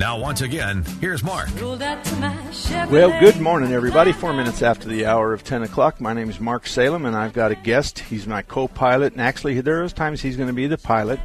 [0.00, 1.50] Now, once again, here's Mark.
[1.60, 4.12] Well, good morning, everybody.
[4.12, 6.00] Four minutes after the hour of 10 o'clock.
[6.00, 7.98] My name is Mark Salem, and I've got a guest.
[7.98, 11.20] He's my co pilot, and actually, there are times he's going to be the pilot,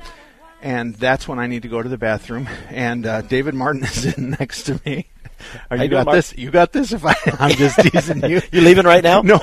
[0.62, 2.50] and that's when I need to go to the bathroom.
[2.70, 5.08] And uh, David Martin is in next to me.
[5.72, 6.38] Are you, you got doing, this?
[6.38, 6.92] You got this?
[6.92, 8.42] If I, I'm just teasing you.
[8.52, 9.22] you leaving right now?
[9.22, 9.40] No,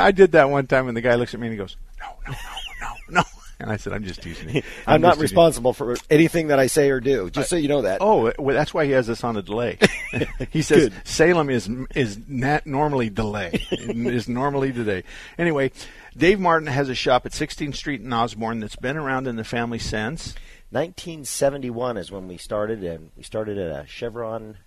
[0.00, 2.06] I did that one time, and the guy looks at me and he goes, "No,
[2.26, 2.32] no,
[2.80, 4.62] no, no, no." And I said, "I'm just teasing you.
[4.86, 7.30] I'm, I'm not responsible for anything that I say or do.
[7.30, 7.98] Just so you know that.
[8.00, 9.78] Oh, well, that's why he has this on a delay.
[10.50, 10.94] he says Good.
[11.04, 13.64] Salem is is not normally delay.
[13.70, 15.04] is normally today.
[15.38, 15.70] Anyway,
[16.16, 19.44] Dave Martin has a shop at 16th Street in Osborn that's been around in the
[19.44, 20.34] family since.
[20.70, 24.58] 1971 is when we started, and we started at a Chevron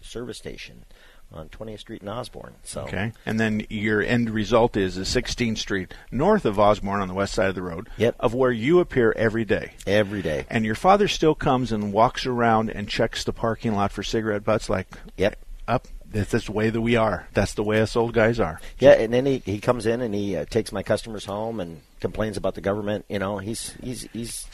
[0.00, 0.84] service station
[1.32, 2.54] on 20th Street in Osborn.
[2.64, 7.08] So Okay, and then your end result is is 16th Street north of Osborn on
[7.08, 7.88] the west side of the road.
[7.98, 8.16] Yep.
[8.18, 9.72] Of where you appear every day.
[9.86, 10.46] every day.
[10.48, 14.44] And your father still comes and walks around and checks the parking lot for cigarette
[14.44, 14.68] butts.
[14.68, 15.36] Like, Yep.
[15.66, 15.88] up.
[16.10, 17.28] That's just the way that we are.
[17.34, 18.58] That's the way us old guys are.
[18.78, 21.82] Yeah, and then he, he comes in and he uh, takes my customers home and
[22.00, 23.04] complains about the government.
[23.10, 24.46] You know, he's he's he's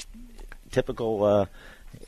[0.72, 1.22] typical.
[1.22, 1.46] Uh,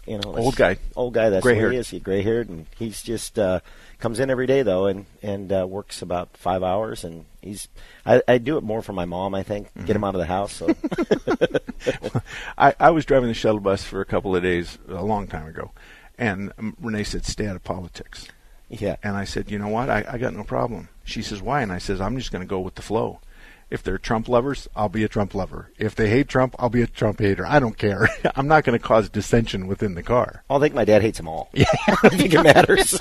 [0.06, 0.76] you know, Old guy.
[0.94, 1.30] Old guy.
[1.30, 1.72] That's Gray-haired.
[1.72, 1.88] he is.
[1.90, 3.60] He's gray haired, and he's just uh,
[3.98, 7.68] comes in every day though, and and uh, works about five hours, and he's.
[8.04, 9.34] I, I do it more for my mom.
[9.34, 9.86] I think Mm-hmm.
[9.86, 10.52] get him out of the house.
[10.52, 10.68] So
[12.58, 15.46] I, I was driving the shuttle bus for a couple of days a long time
[15.46, 15.70] ago,
[16.18, 18.28] and Renee said, "Stay out of politics."
[18.68, 19.90] yeah, And I said, "You know what?
[19.90, 22.48] I, I got no problem." She says, "Why?" And I says, "I'm just going to
[22.48, 23.20] go with the flow.
[23.68, 25.72] If they're Trump lovers, I'll be a Trump lover.
[25.76, 27.44] If they hate Trump, I'll be a Trump hater.
[27.44, 28.08] I don't care.
[28.36, 31.28] I'm not going to cause dissension within the car." I think my dad hates them
[31.28, 31.50] all.
[31.56, 32.98] Yeah, I don't think it matters.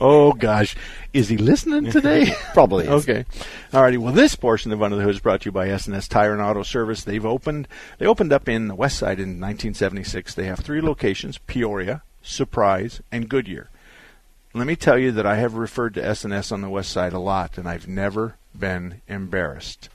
[0.00, 0.76] oh gosh,
[1.12, 2.32] is he listening today?
[2.52, 2.90] Probably is.
[2.90, 3.24] Okay.
[3.72, 3.98] Alrighty.
[3.98, 6.42] Well, this portion of Under the Hood is brought to you by S&S Tire and
[6.42, 7.02] Auto Service.
[7.02, 7.66] They've opened.
[7.98, 10.34] They opened up in the West Side in 1976.
[10.34, 13.68] They have three locations: Peoria, Surprise, and Goodyear.
[14.52, 17.18] Let me tell you that I have referred to S&S on the West Side a
[17.18, 19.88] lot, and I've never been embarrassed.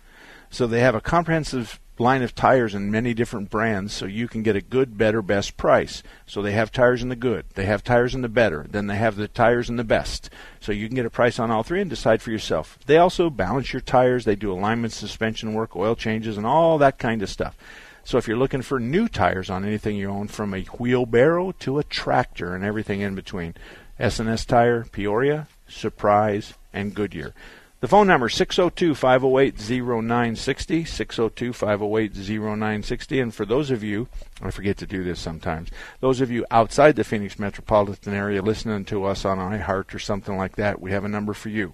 [0.49, 4.41] So they have a comprehensive line of tires in many different brands so you can
[4.41, 6.01] get a good, better, best price.
[6.25, 8.95] So they have tires in the good, they have tires in the better, then they
[8.95, 10.29] have the tires in the best.
[10.59, 12.79] So you can get a price on all three and decide for yourself.
[12.85, 16.97] They also balance your tires, they do alignment, suspension work, oil changes, and all that
[16.97, 17.57] kind of stuff.
[18.03, 21.79] So if you're looking for new tires on anything you own, from a wheelbarrow to
[21.79, 23.55] a tractor and everything in between,
[23.99, 27.33] S&S Tire, Peoria, Surprise, and Goodyear.
[27.81, 33.21] The phone number is 602-508-0960, 602-508-0960.
[33.21, 34.09] And for those of you,
[34.41, 35.69] I forget to do this sometimes,
[36.01, 40.35] those of you outside the Phoenix metropolitan area listening to us on iHeart or something
[40.37, 41.73] like that, we have a number for you.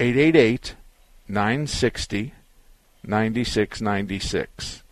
[0.00, 2.32] 888-960
[3.06, 4.82] 9696.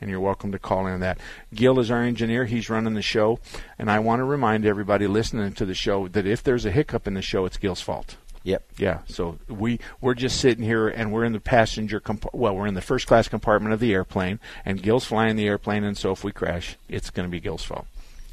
[0.00, 0.02] 888 960 9696.
[0.02, 1.18] And you're welcome to call in that.
[1.54, 2.44] Gil is our engineer.
[2.46, 3.38] He's running the show.
[3.78, 7.06] And I want to remind everybody listening to the show that if there's a hiccup
[7.06, 8.16] in the show, it's Gil's fault.
[8.42, 8.62] yep.
[8.78, 12.66] Yeah, so we we're just sitting here and we're in the passenger comp- well, we're
[12.66, 16.12] in the first class compartment of the airplane and Gil's flying the airplane and so
[16.12, 17.86] if we crash, it's going to be Gil's fault.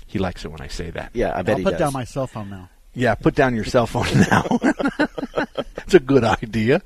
[0.05, 1.09] He likes it when I say that.
[1.13, 1.79] Yeah, I bet I'll he put does.
[1.79, 2.69] down my cell phone now.
[2.93, 4.45] Yeah, put down your cell phone now.
[5.83, 6.81] it's a good idea.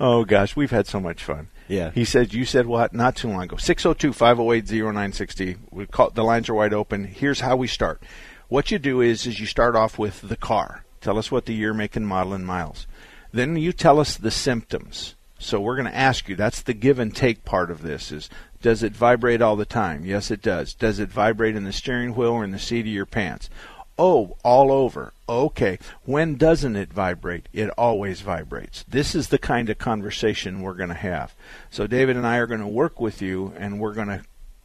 [0.00, 1.46] Oh gosh, we've had so much fun.
[1.68, 1.90] Yeah.
[1.92, 3.56] He said you said what not too long ago.
[3.56, 5.58] 602-508-0960.
[5.70, 7.04] We call the lines are wide open.
[7.04, 8.02] Here's how we start.
[8.48, 10.84] What you do is is you start off with the car.
[11.00, 12.86] Tell us what the year, make and model and miles.
[13.32, 15.14] Then you tell us the symptoms.
[15.38, 16.36] So we're going to ask you.
[16.36, 18.12] That's the give and take part of this.
[18.12, 18.30] Is
[18.62, 20.04] does it vibrate all the time?
[20.04, 20.72] Yes, it does.
[20.72, 23.50] Does it vibrate in the steering wheel or in the seat of your pants?
[23.98, 25.12] Oh, all over.
[25.28, 25.78] Okay.
[26.04, 27.48] When doesn't it vibrate?
[27.52, 28.84] It always vibrates.
[28.86, 31.34] This is the kind of conversation we're going to have.
[31.70, 34.22] So David and I are going to work with you and we're going to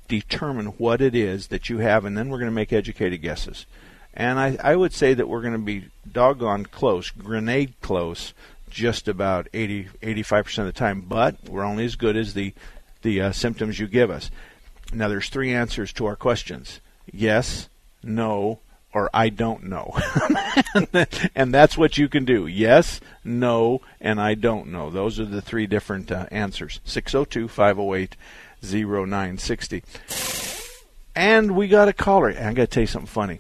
[0.08, 3.66] determine what it is that you have and then we're going to make educated guesses.
[4.14, 8.34] And I, I would say that we're going to be doggone close, grenade close,
[8.70, 11.02] just about 80, 85% of the time.
[11.02, 12.54] But we're only as good as the,
[13.02, 14.30] the uh, symptoms you give us.
[14.92, 16.82] Now, there's three answers to our questions
[17.12, 17.70] yes,
[18.04, 18.60] no,
[18.94, 19.98] or I don't know.
[21.36, 22.48] and that's what you can do.
[22.48, 24.90] Yes, no, and I don't know.
[24.90, 26.80] Those are the three different uh, answers.
[26.86, 28.16] 602 508
[28.62, 29.84] 0960.
[31.16, 32.30] And we got a caller.
[32.30, 33.40] And I got to tell you something funny.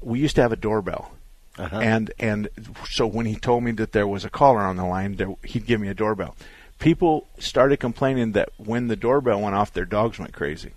[0.00, 1.12] We used to have a doorbell.
[1.58, 1.78] Uh-huh.
[1.80, 2.48] And and
[2.88, 5.66] so when he told me that there was a caller on the line, there, he'd
[5.66, 6.36] give me a doorbell.
[6.78, 10.72] People started complaining that when the doorbell went off, their dogs went crazy.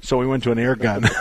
[0.00, 1.04] So we went to an air gun.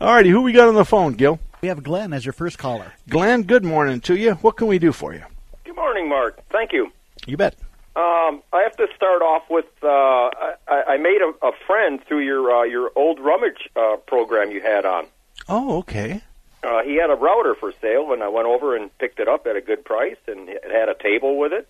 [0.00, 1.40] All righty, who we got on the phone, Gil?
[1.62, 2.92] We have Glenn as your first caller.
[3.08, 4.34] Glenn, good morning to you.
[4.34, 5.22] What can we do for you?
[5.64, 6.38] Good morning, Mark.
[6.50, 6.92] Thank you.
[7.26, 7.54] You bet.
[7.96, 12.20] Um, I have to start off with uh, I, I made a, a friend through
[12.20, 15.06] your uh, your old rummage uh, program you had on.
[15.48, 16.20] Oh, okay.
[16.62, 19.46] Uh, he had a router for sale, and I went over and picked it up
[19.46, 21.68] at a good price, and it had a table with it.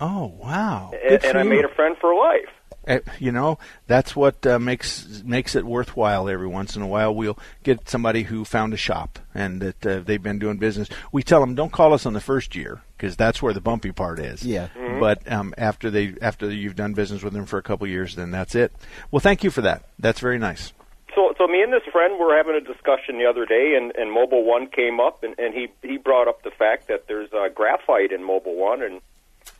[0.00, 0.90] Oh, wow.
[0.92, 2.48] And, Good for and I made a friend for life.
[2.88, 7.14] Uh, you know that's what uh, makes makes it worthwhile every once in a while.
[7.14, 10.88] We'll get somebody who found a shop and that uh, they've been doing business.
[11.12, 13.92] We tell them don't call us on the first year because that's where the bumpy
[13.92, 14.42] part is.
[14.42, 14.68] Yeah.
[15.00, 18.14] but um, after they after you've done business with them for a couple of years
[18.16, 18.72] then that's it.
[19.10, 19.84] Well thank you for that.
[19.98, 20.72] That's very nice.
[21.14, 24.16] So, so me and this friend were having a discussion the other day, and, and
[24.16, 27.48] Mobil One came up, and, and he he brought up the fact that there's uh,
[27.48, 29.00] graphite in Mobil One, and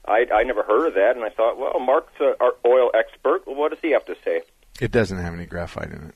[0.08, 3.46] I I never heard of that, and I thought, well, Mark's a, our oil expert.
[3.46, 4.42] Well, what does he have to say?
[4.80, 6.14] it doesn't have any graphite in it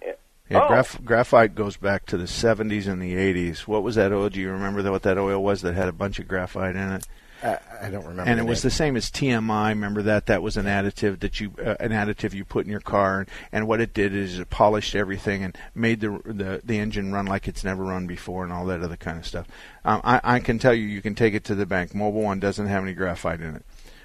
[0.00, 0.12] Yeah.
[0.50, 0.68] yeah, Oh.
[0.68, 3.66] graph- graphite goes back to the 70s and the 80s.
[3.66, 4.28] What was that oil?
[4.28, 6.92] Do you remember that, what that oil was that had a bunch of graphite in
[6.92, 7.06] it?
[7.42, 8.30] I, I don't remember.
[8.30, 9.68] and it the was the same as TMI.
[9.68, 10.26] Remember that?
[10.26, 13.28] That was an additive that you uh, an additive you put in your car, and,
[13.52, 17.26] and what it did is it polished everything and made the the the engine run
[17.26, 19.46] like it's never run before, and all that other kind of stuff.
[19.84, 21.92] Um, I, I can tell you, you can take it to the bank.
[21.92, 23.64] Mobil One doesn't have any graphite in it.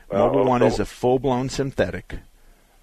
[0.10, 2.20] Well, Mobil One so- is a full blown synthetic.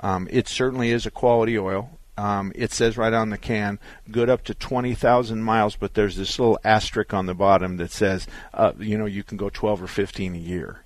[0.00, 1.98] Um, it certainly is a quality oil.
[2.16, 3.78] Um, it says right on the can,
[4.10, 8.26] good up to 20,000 miles, but there's this little asterisk on the bottom that says,
[8.52, 10.84] uh, you know, you can go 12 or 15 a year.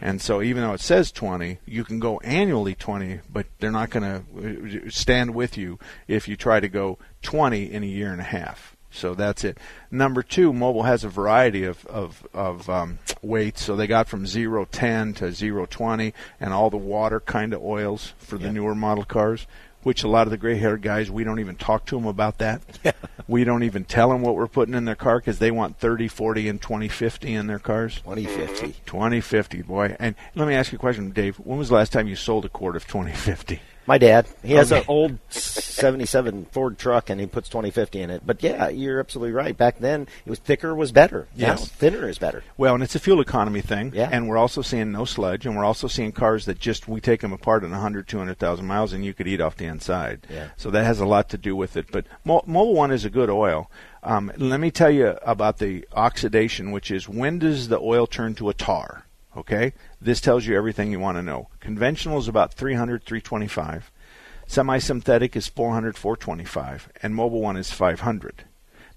[0.00, 3.90] And so even though it says 20, you can go annually 20, but they're not
[3.90, 5.78] going to stand with you
[6.08, 8.76] if you try to go 20 in a year and a half.
[8.94, 9.58] So that's it.
[9.90, 13.64] Number two, Mobil has a variety of of, of um, weights.
[13.64, 17.60] So they got from zero ten to zero twenty, and all the water kind of
[17.60, 19.48] oils for the newer model cars.
[19.84, 22.62] Which a lot of the gray-haired guys, we don't even talk to them about that.
[23.28, 26.08] we don't even tell them what we're putting in their car because they want 30,
[26.08, 27.96] 40, and 2050 in their cars.
[28.00, 28.74] 2050.
[28.86, 29.96] 2050, boy.
[30.00, 31.36] And let me ask you a question, Dave.
[31.36, 33.60] When was the last time you sold a quart of 2050?
[33.86, 34.80] My dad, he has Okay.
[34.80, 38.22] an old '77 Ford truck, and he puts 2050 in it.
[38.24, 39.56] But yeah, you're absolutely right.
[39.56, 41.26] Back then, it was thicker was better.
[41.36, 42.42] Now, thinner is better.
[42.56, 43.92] Well, and it's a fuel economy thing.
[43.94, 44.08] Yeah.
[44.10, 47.20] And we're also seeing no sludge, and we're also seeing cars that just we take
[47.20, 50.26] them apart in 100, 200,000 miles, and you could eat off the inside.
[50.30, 50.48] Yeah.
[50.56, 51.86] So that has a lot to do with it.
[51.90, 53.70] But Mo- Mobil One is a good oil.
[54.02, 58.34] Um, let me tell you about the oxidation, which is when does the oil turn
[58.36, 59.04] to a tar?
[59.36, 59.72] Okay,
[60.04, 61.48] this tells you everything you want to know.
[61.60, 63.90] Conventional is about 300, 325.
[64.46, 68.44] Semi-synthetic is 400, 425, and Mobil One is 500.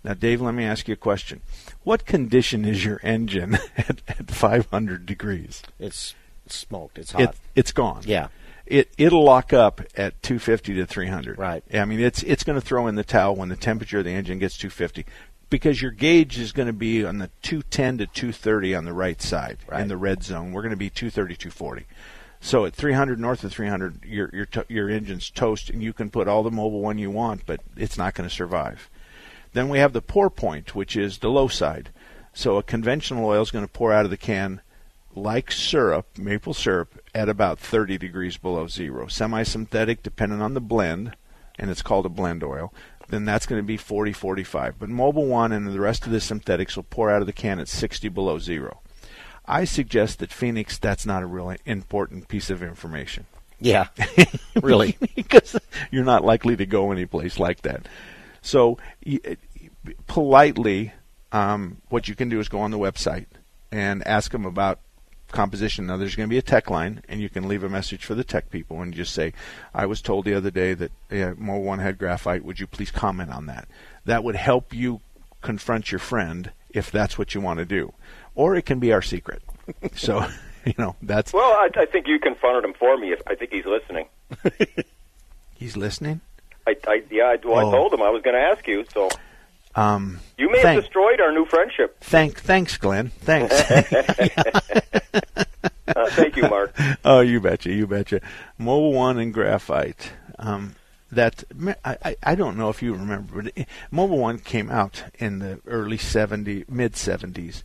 [0.03, 1.41] Now, Dave, let me ask you a question.
[1.83, 5.63] What condition is your engine at, at 500 degrees?
[5.79, 6.15] It's
[6.47, 6.97] smoked.
[6.97, 7.21] It's hot.
[7.21, 8.03] It, it's gone.
[8.05, 8.27] Yeah.
[8.65, 11.37] It it'll lock up at 250 to 300.
[11.37, 11.63] Right.
[11.73, 14.11] I mean, it's it's going to throw in the towel when the temperature of the
[14.11, 15.05] engine gets 250
[15.49, 19.21] because your gauge is going to be on the 210 to 230 on the right
[19.21, 20.51] side in the red zone.
[20.51, 21.85] We're going to be 230 240.
[22.39, 26.27] So at 300 north of 300, your your your engine's toast, and you can put
[26.27, 28.89] all the Mobil One you want, but it's not going to survive.
[29.53, 31.89] Then we have the pour point, which is the low side.
[32.33, 34.61] So a conventional oil is going to pour out of the can
[35.15, 39.07] like syrup, maple syrup, at about 30 degrees below zero.
[39.07, 41.15] Semi synthetic, depending on the blend,
[41.57, 42.71] and it's called a blend oil,
[43.09, 44.79] then that's going to be 40, 45.
[44.79, 47.59] But Mobil One and the rest of the synthetics will pour out of the can
[47.59, 48.81] at 60 below zero.
[49.45, 53.25] I suggest that Phoenix, that's not a really important piece of information.
[53.59, 53.87] yeah,
[54.61, 54.97] really.
[55.15, 55.57] because
[55.89, 57.87] you're not likely to go anyplace like that.
[58.41, 58.77] So,
[60.07, 60.91] politely,
[61.31, 63.27] um, what you can do is go on the website
[63.71, 64.79] and ask them about
[65.31, 65.87] composition.
[65.87, 68.15] Now, there's going to be a tech line, and you can leave a message for
[68.15, 69.33] the tech people and just say,
[69.73, 72.43] "I was told the other day that uh, Mo One had graphite.
[72.45, 73.67] Would you please comment on that?"
[74.05, 75.01] That would help you
[75.41, 77.93] confront your friend if that's what you want to do,
[78.35, 79.41] or it can be our secret.
[79.95, 80.25] so,
[80.65, 83.11] you know, that's Well, I, I think you confronted him for me.
[83.11, 84.07] If I think he's listening.
[85.55, 86.21] he's listening.
[86.65, 87.69] I, I yeah, I, well, Oh.
[87.69, 88.85] I told him I was going to ask you.
[88.93, 89.09] So
[89.77, 91.97] Um, You may thank- have destroyed our new friendship.
[92.01, 93.09] Thank, thanks, Glenn.
[93.21, 93.55] Thanks.
[95.95, 96.77] Uh, thank you, Mark.
[97.05, 98.19] oh, you betcha, you betcha.
[98.59, 100.11] Mobil One and Graphite.
[100.37, 100.75] Um,
[101.11, 101.43] that
[101.85, 105.59] I, I- don't know if you remember, but it, Mobil One came out in the
[105.65, 107.63] early 70, mid 70s,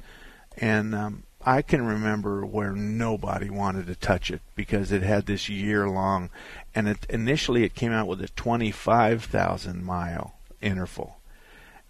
[0.56, 5.48] and um, I can remember where nobody wanted to touch it because it had this
[5.48, 6.30] year long,
[6.74, 11.16] and it, initially it came out with a 25,000 mile interval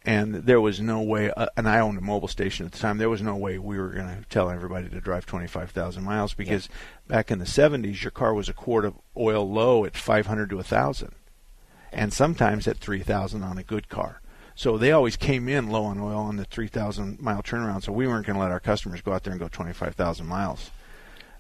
[0.05, 1.31] and there was no way.
[1.31, 2.99] Uh, and I owned a Mobil station at the time.
[2.99, 6.69] There was no way we were going to tell everybody to drive 25,000 miles because
[7.09, 10.57] back in the 70s, your car was a quart of oil low at 500 to
[10.57, 11.13] 1,000,
[11.93, 14.21] and sometimes at 3,000 on a good car.
[14.55, 17.83] So they always came in low on oil on the 3,000 mile turnaround.
[17.85, 20.71] So we weren't going to let our customers go out there and go 25,000 miles.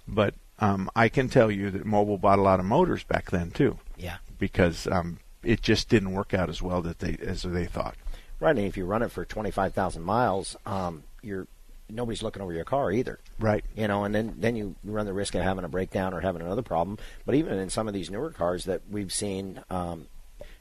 [0.08, 3.50] But um, I can tell you that Mobil bought a lot of motors back then
[3.50, 4.16] too, Yeah.
[4.38, 7.96] because um, it just didn't work out as well that they as they thought.
[8.42, 11.46] Right, and if you run it for twenty five thousand miles, um, you're
[11.88, 13.20] nobody's looking over your car either.
[13.38, 13.64] Right.
[13.76, 16.42] You know, and then then you run the risk of having a breakdown or having
[16.42, 16.98] another problem.
[17.24, 20.08] But even in some of these newer cars that we've seen, um,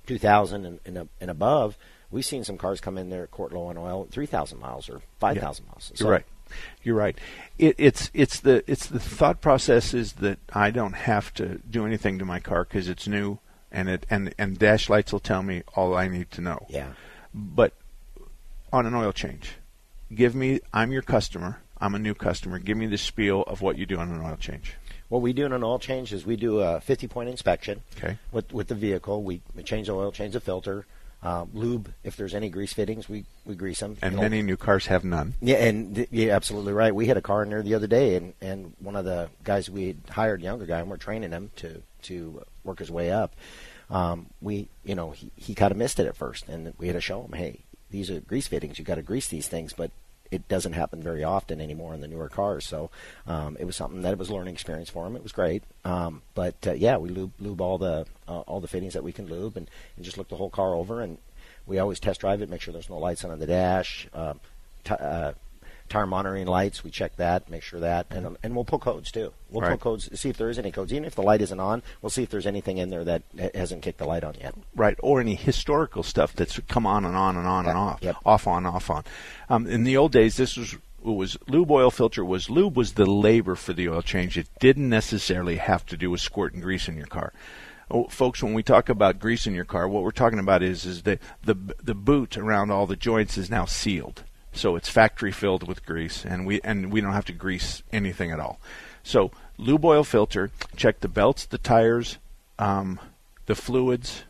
[0.05, 1.75] two thousand and, and, above,
[2.11, 4.87] we've seen some cars come in there at quart low on oil, three thousand miles
[4.87, 5.91] or five thousand miles.
[5.95, 6.25] You're right.
[6.83, 7.17] You're right.
[7.57, 11.87] It, it's it's the it's the thought process is that I don't have to do
[11.87, 13.39] anything to my car because it's new,
[13.71, 16.67] and it and and dash lights will tell me all I need to know.
[16.69, 16.91] Yeah.
[17.33, 17.73] But
[18.73, 19.53] on an oil change,
[20.13, 20.59] give me.
[20.73, 21.59] I'm your customer.
[21.79, 22.59] I'm a new customer.
[22.59, 24.75] Give me the spiel of what you do on an oil change.
[25.09, 28.17] What we do in an oil change is we do a 50 point inspection Okay.
[28.31, 29.23] with with the vehicle.
[29.23, 30.85] We, change the oil, change the filter,
[31.23, 31.91] uh, lube.
[32.03, 33.97] If there's any grease fittings, we, we grease them.
[34.01, 35.33] And You know, many new cars have none.
[35.41, 36.93] Yeah, and th- you're absolutely right.
[36.95, 39.69] We had a car in there the other day, and, and one of the guys
[39.69, 43.33] we had hired, younger guy, and we're training him to to work his way up.
[43.91, 46.93] Um, we, you know, he, he kind of missed it at first, and we had
[46.93, 47.59] to show him, hey,
[47.91, 48.79] these are grease fittings.
[48.79, 49.91] You got to grease these things, but
[50.31, 52.65] it doesn't happen very often anymore in the newer cars.
[52.65, 52.89] So
[53.27, 55.15] um, it was something that it was a learning experience for him.
[55.15, 58.67] It was great, um, but uh, yeah, we lube, lube all the uh, all the
[58.69, 61.17] fittings that we can lube, and, and just look the whole car over and
[61.65, 64.39] we always test drive it, make sure there's no lights on the dash, um,
[64.83, 65.33] t- uh,
[65.91, 66.83] tire monitoring lights.
[66.83, 69.33] We check that, make sure that, and and we'll pull codes too.
[69.49, 69.69] We'll Right.
[69.79, 70.91] pull codes, see if there is any codes.
[70.91, 73.81] Even if the light isn't on, we'll see if there's anything in there that hasn't
[73.83, 74.55] kicked the light on yet.
[74.75, 74.97] right?
[75.03, 78.15] Or any historical stuff that's come on and on and on and off, yep.
[78.25, 79.03] off on, off on.
[79.49, 82.93] Um, in the old days, this was it was lube oil filter was lube was
[82.93, 84.37] the labor for the oil change.
[84.37, 87.33] It didn't necessarily have to do with squirting grease in your car.
[87.89, 90.85] Oh, folks, when we talk about grease in your car, what we're talking about is
[90.85, 94.23] is the the the boot around all the joints is now sealed.
[94.53, 98.31] So it's factory filled with grease, and we and we don't have to grease anything
[98.31, 98.59] at all.
[99.03, 102.17] So lube oil filter, check the belts, the tires,
[102.59, 102.99] um,
[103.45, 104.23] the fluids,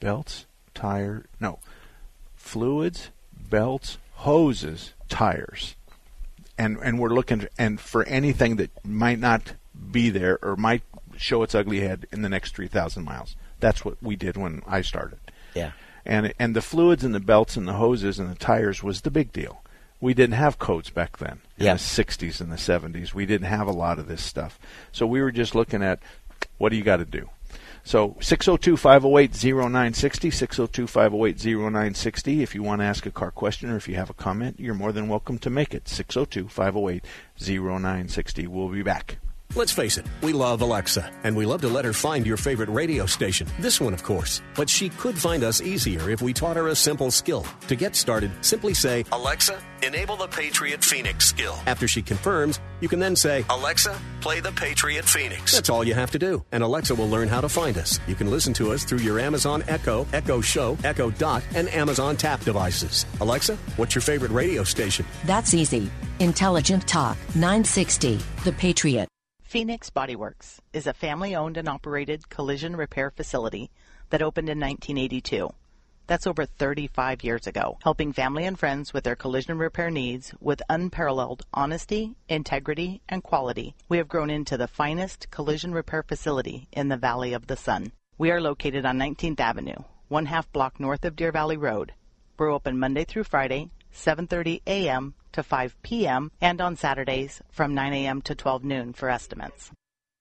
[0.00, 1.58] belts, tire, no,
[2.36, 5.74] fluids, belts, hoses, tires,
[6.56, 9.54] and and we're looking and for anything that might not
[9.90, 10.82] be there or might
[11.16, 13.36] show its ugly head in the next three thousand miles.
[13.58, 15.18] That's what we did when I started
[15.54, 15.72] Yeah.
[16.06, 19.10] And and the fluids and the belts and the hoses and the tires was the
[19.10, 19.62] big deal.
[20.00, 21.74] We didn't have codes back then in Yeah.
[21.74, 23.14] the 60s and the 70s.
[23.14, 24.58] We didn't have a lot of this stuff.
[24.92, 26.00] So we were just looking at
[26.58, 27.30] what do you got to do.
[27.82, 32.42] So 602-508-0960, 602-508-0960.
[32.42, 34.74] If you want to ask a car question or if you have a comment, you're
[34.74, 35.84] more than welcome to make it.
[35.84, 38.48] 602-508-0960.
[38.48, 39.16] We'll be back.
[39.56, 42.68] Let's face it, we love Alexa, and we love to let her find your favorite
[42.68, 43.48] radio station.
[43.58, 44.42] This one, of course.
[44.54, 47.46] But she could find us easier if we taught her a simple skill.
[47.68, 51.56] To get started, simply say, Alexa, enable the Patriot Phoenix skill.
[51.64, 55.54] After she confirms, you can then say, Alexa, play the Patriot Phoenix.
[55.54, 57.98] That's all you have to do, and Alexa will learn how to find us.
[58.06, 62.18] You can listen to us through your Amazon Echo, Echo Show, Echo Dot, and Amazon
[62.18, 63.06] Tap devices.
[63.22, 65.06] Alexa, what's your favorite radio station?
[65.24, 65.90] That's easy.
[66.20, 69.08] Intelligent Talk 960, The Patriot.
[69.46, 73.70] Phoenix Bodyworks is a family owned and operated collision repair facility
[74.10, 75.48] that opened in 1982.
[76.08, 80.62] That's over 35 years ago, helping family and friends with their collision repair needs with
[80.68, 83.76] unparalleled honesty, integrity, and quality.
[83.88, 87.92] We have grown into the finest collision repair facility in the Valley of the Sun.
[88.18, 91.92] We are located on 19th Avenue, one half block north of Deer Valley Road.
[92.36, 95.14] We're open Monday through Friday, 7:30 a.m.
[95.32, 96.30] to 5 p.m.
[96.40, 98.22] and on Saturdays from 9 a.m.
[98.22, 99.70] to 12 noon for estimates.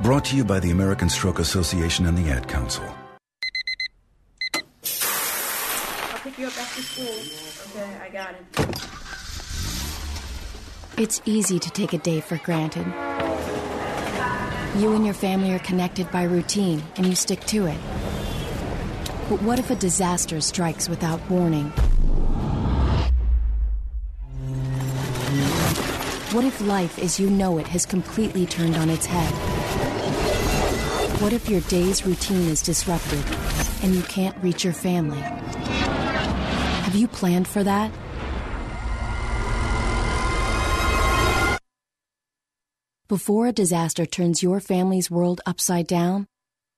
[0.00, 2.84] Brought to you by the American Stroke Association and the Ad Council.
[4.54, 4.62] I'll
[6.22, 7.82] pick you up after school.
[7.82, 8.44] Okay, I got it.
[10.98, 12.86] It's easy to take a day for granted.
[14.80, 17.78] You and your family are connected by routine, and you stick to it.
[19.28, 21.72] But what if a disaster strikes without warning?
[26.32, 29.51] What if life as you know it has completely turned on its head?
[31.22, 33.24] What if your day's routine is disrupted
[33.84, 35.20] and you can't reach your family?
[35.20, 37.92] Have you planned for that?
[43.06, 46.26] Before a disaster turns your family's world upside down,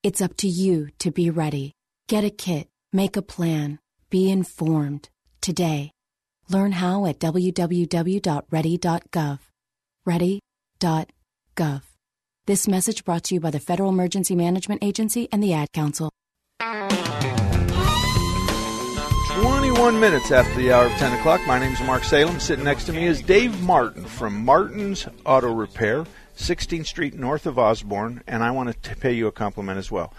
[0.03, 1.71] it's up to you to be ready.
[2.07, 3.79] Get a kit, make a plan,
[4.11, 5.09] be informed
[5.41, 5.89] today.
[6.49, 9.39] Learn how at www.ready.gov.
[10.05, 11.81] Ready.gov.
[12.47, 16.11] This message brought to you by the Federal Emergency Management Agency and the Ad Council.
[19.41, 21.41] 21 minutes after the hour of 10 o'clock.
[21.47, 22.39] My name is Mark Salem.
[22.39, 26.05] Sitting next to me is Dave Martin from Martin's Auto Repair,
[26.37, 30.13] 16th Street north of Osborn, and I want to pay you a compliment as well.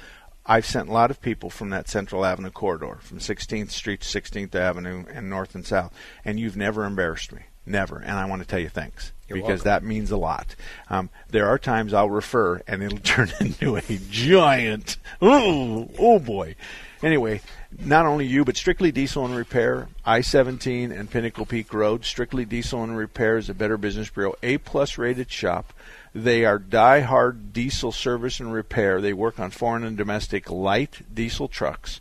[0.45, 4.21] I've sent a lot of people from that Central Avenue corridor, from 16th Street to
[4.21, 7.43] 16th Avenue and north and south, and you've never embarrassed me.
[7.66, 7.98] Never.
[7.98, 9.83] And I want to tell you thanks You're because welcome.
[9.83, 10.55] that means a lot.
[10.88, 16.55] Um, there are times I'll refer and it'll turn into a giant, oh, oh boy.
[17.02, 17.40] Anyway,
[17.79, 22.05] not only you, but Strictly Diesel and Repair, I-17 and Pinnacle Peak Road.
[22.05, 25.72] Strictly Diesel and Repair is a Better Business Bureau A-plus rated shop.
[26.14, 29.02] They are die-hard diesel service and repair.
[29.02, 32.00] They work on foreign and domestic light diesel trucks,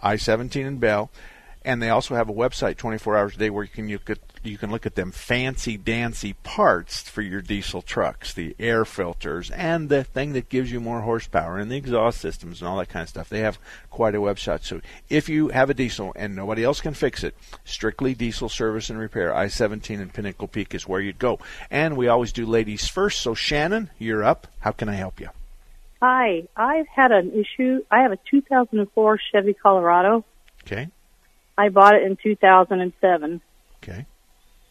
[0.00, 1.10] I-17 and Bell,
[1.64, 4.20] and they also have a website 24 hours a day where you can you could
[4.42, 9.50] you can look at them fancy dancy parts for your diesel trucks, the air filters
[9.50, 12.88] and the thing that gives you more horsepower and the exhaust systems and all that
[12.88, 13.28] kind of stuff.
[13.28, 13.58] They have
[13.90, 14.64] quite a website.
[14.64, 18.90] So if you have a diesel and nobody else can fix it, strictly diesel service
[18.90, 21.38] and repair, I-17 and Pinnacle Peak is where you'd go.
[21.70, 23.20] And we always do ladies first.
[23.20, 24.46] So Shannon, you're up.
[24.60, 25.28] How can I help you?
[26.00, 27.82] Hi, I've had an issue.
[27.90, 30.24] I have a 2004 Chevy Colorado.
[30.64, 30.88] Okay.
[31.58, 33.40] I bought it in 2007.
[33.82, 34.06] Okay.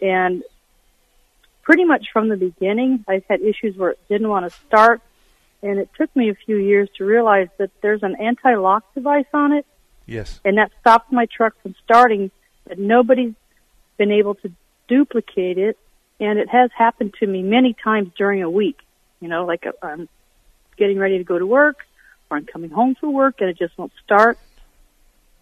[0.02, 0.44] And
[1.62, 5.02] pretty much from the beginning, I've had issues where it didn't want to start.
[5.62, 9.52] And it took me a few years to realize that there's an anti-lock device on
[9.52, 9.66] it.
[10.06, 10.40] Yes.
[10.46, 12.32] And that stops my truck from starting,
[12.66, 13.34] but nobody's
[13.98, 14.52] been able to
[14.88, 15.78] duplicate it.
[16.22, 18.80] And it has happened to me many times during a week.
[19.20, 20.08] You know, like uh, I'm
[20.78, 21.86] getting ready to go to work
[22.30, 24.38] or I'm coming home from work and it just won't start.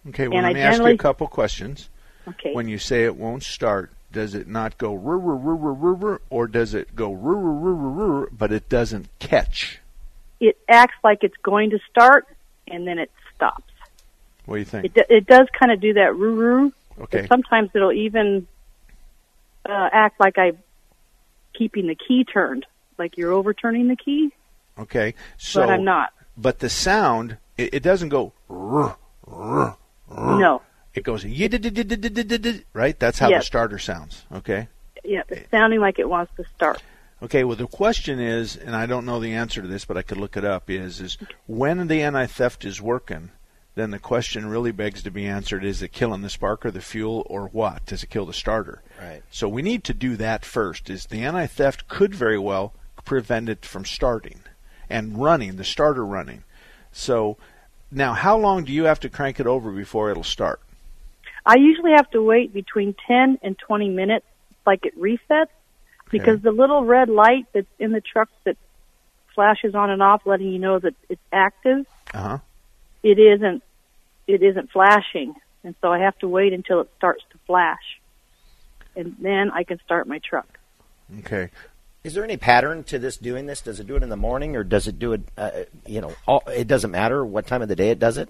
[0.08, 1.88] Okay, well, And let I me ask you a couple questions.
[2.28, 2.52] Okay.
[2.52, 7.12] When you say it won't start, does it not go rur, or does it go
[7.12, 9.80] rur, but it doesn't catch?
[10.40, 12.26] It acts like it's going to start
[12.68, 13.72] and then it stops.
[14.44, 14.84] What do you think?
[14.86, 16.72] It, do- it does kind of do that roo roo.
[17.00, 17.26] Okay.
[17.26, 18.46] Sometimes it'll even
[19.68, 20.58] uh, act like I'm
[21.54, 22.66] keeping the key turned,
[22.98, 24.32] like you're overturning the key,
[24.78, 26.12] Okay, so but I'm not.
[26.36, 28.32] But the sound, it, it doesn't go.
[30.10, 30.62] No.
[30.94, 31.24] It goes
[32.72, 32.98] right.
[32.98, 34.24] That's how the starter sounds.
[34.32, 34.68] Okay.
[35.04, 36.82] Yeah, it's sounding like it wants to start.
[37.22, 37.44] Okay.
[37.44, 40.18] Well, the question is, and I don't know the answer to this, but I could
[40.18, 40.70] look it up.
[40.70, 43.30] Is is when the anti theft is working,
[43.74, 46.80] then the question really begs to be answered: Is it killing the spark or the
[46.80, 47.84] fuel, or what?
[47.86, 48.82] Does it kill the starter?
[48.98, 49.22] Right.
[49.30, 50.88] So we need to do that first.
[50.88, 52.72] Is the anti theft could very well
[53.04, 54.40] prevent it from starting
[54.88, 56.44] and running, the starter running.
[56.92, 57.36] So
[57.90, 60.60] now, how long do you have to crank it over before it'll start?
[61.44, 64.26] I usually have to wait between 10 and 20 minutes,
[64.66, 65.46] like it resets,
[66.10, 68.56] because the little red light that's in the truck that
[69.34, 72.38] flashes on and off, letting you know that it's active, Uh huh.
[73.02, 73.62] it isn't.
[74.26, 78.00] It isn't flashing, and so I have to wait until it starts to flash,
[78.96, 80.58] and then I can start my truck.
[81.20, 81.50] Okay.
[82.06, 83.60] Is there any pattern to this doing this?
[83.60, 85.22] Does it do it in the morning, or does it do it?
[85.36, 85.50] Uh,
[85.86, 88.28] you know, all, it doesn't matter what time of the day it does it.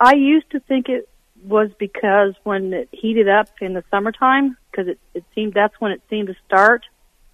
[0.00, 1.08] I used to think it
[1.44, 5.92] was because when it heated up in the summertime, because it, it seemed that's when
[5.92, 6.84] it seemed to start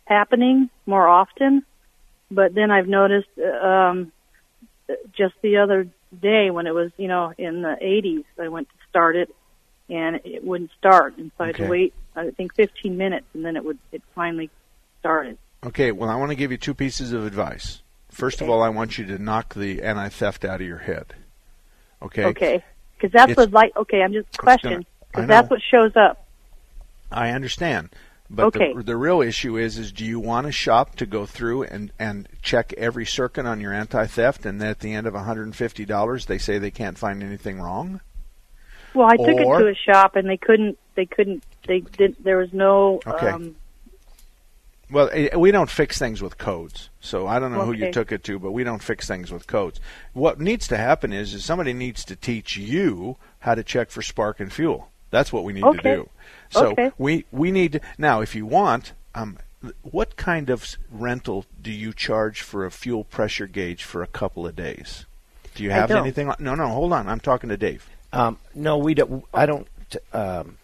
[0.05, 1.63] happening more often.
[2.31, 4.13] But then I've noticed um,
[5.17, 5.89] just the other
[6.21, 9.35] day when it was, you know, in the 80s, I went to start it
[9.89, 11.95] and it wouldn't start, and so I had to wait.
[12.15, 14.51] I think 15 minutes, and then it would it finally
[15.01, 15.39] started.
[15.65, 17.83] Okay, well, I want to give you two pieces of advice.
[18.11, 21.15] First of all, I want you to knock the anti theft out of your head.
[22.03, 22.25] Okay?
[22.27, 22.65] Okay,
[22.97, 23.77] because that's It's- what like.
[23.77, 26.27] Okay, I'm just question because that's what shows up.
[27.11, 27.91] I understand.
[28.31, 28.75] But Okay.
[28.75, 31.91] the, the real issue is is do you want a shop to go through and,
[31.99, 36.27] and check every circuit on your anti theft and then at the end of $150
[36.27, 38.01] they say they can't find anything wrong?
[38.95, 40.79] Well, I took it to a shop and they couldn't.
[40.95, 41.43] They couldn't.
[41.67, 42.23] They didn't.
[42.23, 43.01] There was no.
[43.07, 43.29] Okay.
[43.29, 43.57] Um,
[44.91, 46.89] Well, eh, we don't fix things with codes.
[47.01, 49.47] So I don't know who you took it to, but we don't fix things with
[49.47, 49.81] codes.
[50.13, 54.03] What needs to happen is, is somebody needs to teach you how to check for
[54.03, 54.91] spark and fuel.
[55.11, 55.95] That's what we need to Okay.
[55.95, 56.09] do.
[56.51, 56.91] So Okay.
[56.99, 59.39] we we need to, now if you want, um,
[59.83, 64.47] what kind of rental do you charge for a fuel pressure gauge for a couple
[64.47, 65.05] of days?
[65.55, 66.29] Do you have anything?
[66.29, 67.09] on- No, no, hold on.
[67.09, 67.89] I'm talking to Dave.
[68.13, 69.25] Um, no, we don't.
[69.35, 69.67] I don't.
[70.13, 70.59] Um,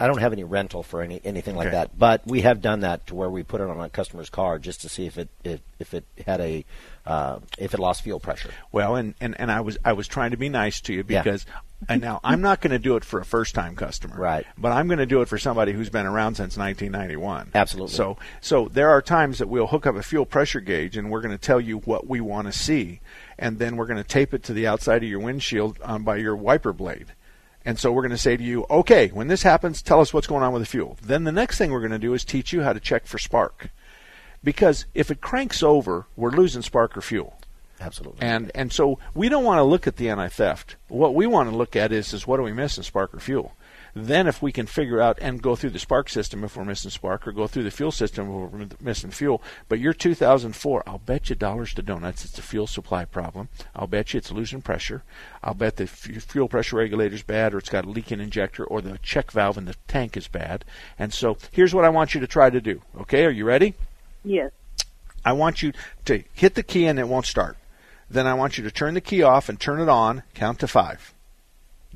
[0.00, 1.76] I don't have any rental for any anything like Okay.
[1.76, 1.98] that.
[1.98, 4.80] But we have done that to where we put it on a customer's car just
[4.82, 6.64] to see if it if, if it had a
[7.06, 8.50] uh, if it lost fuel pressure.
[8.72, 11.22] Well, and, and, and I was I was trying to be nice to you Yeah.
[11.22, 11.44] because
[11.88, 14.46] and now I'm not going to do it for a first time customer, Right.
[14.58, 17.50] But I'm going to do it for somebody who's been around since 1991.
[17.54, 17.94] Absolutely.
[17.94, 21.22] So so there are times that we'll hook up a fuel pressure gauge and we're
[21.22, 23.00] going to tell you what we want to see,
[23.38, 26.16] and then we're going to tape it to the outside of your windshield um, by
[26.16, 27.06] your wiper blade.
[27.70, 30.26] And so we're going to say to you, okay, when this happens, tell us what's
[30.26, 30.98] going on with the fuel.
[31.00, 33.16] Then the next thing we're going to do is teach you how to check for
[33.16, 33.70] spark.
[34.42, 37.38] Because if it cranks over, we're losing spark or fuel.
[37.80, 38.22] Absolutely.
[38.22, 40.74] And and so we don't want to look at the anti-theft.
[40.88, 43.20] What we want to look at is is what do we miss in spark or
[43.20, 43.52] fuel.
[43.94, 46.90] Then if we can figure out and go through the spark system if we're missing
[46.90, 49.42] spark or go through the fuel system if we're missing fuel.
[49.68, 53.48] But your 2004, I'll bet you dollars to donuts it's a fuel supply problem.
[53.74, 55.02] I'll bet you it's losing pressure.
[55.42, 58.80] I'll bet the f- fuel pressure regulator's bad or it's got a leaking injector or
[58.80, 60.64] the check valve in the tank is bad.
[60.98, 62.82] And so here's what I want you to try to do.
[63.00, 63.74] Okay, are you ready?
[64.24, 64.52] yes.
[65.22, 65.72] I want you
[66.06, 67.58] to hit the key and it won't start.
[68.08, 70.66] Then I want you to turn the key off and turn it on, count to
[70.66, 71.12] five.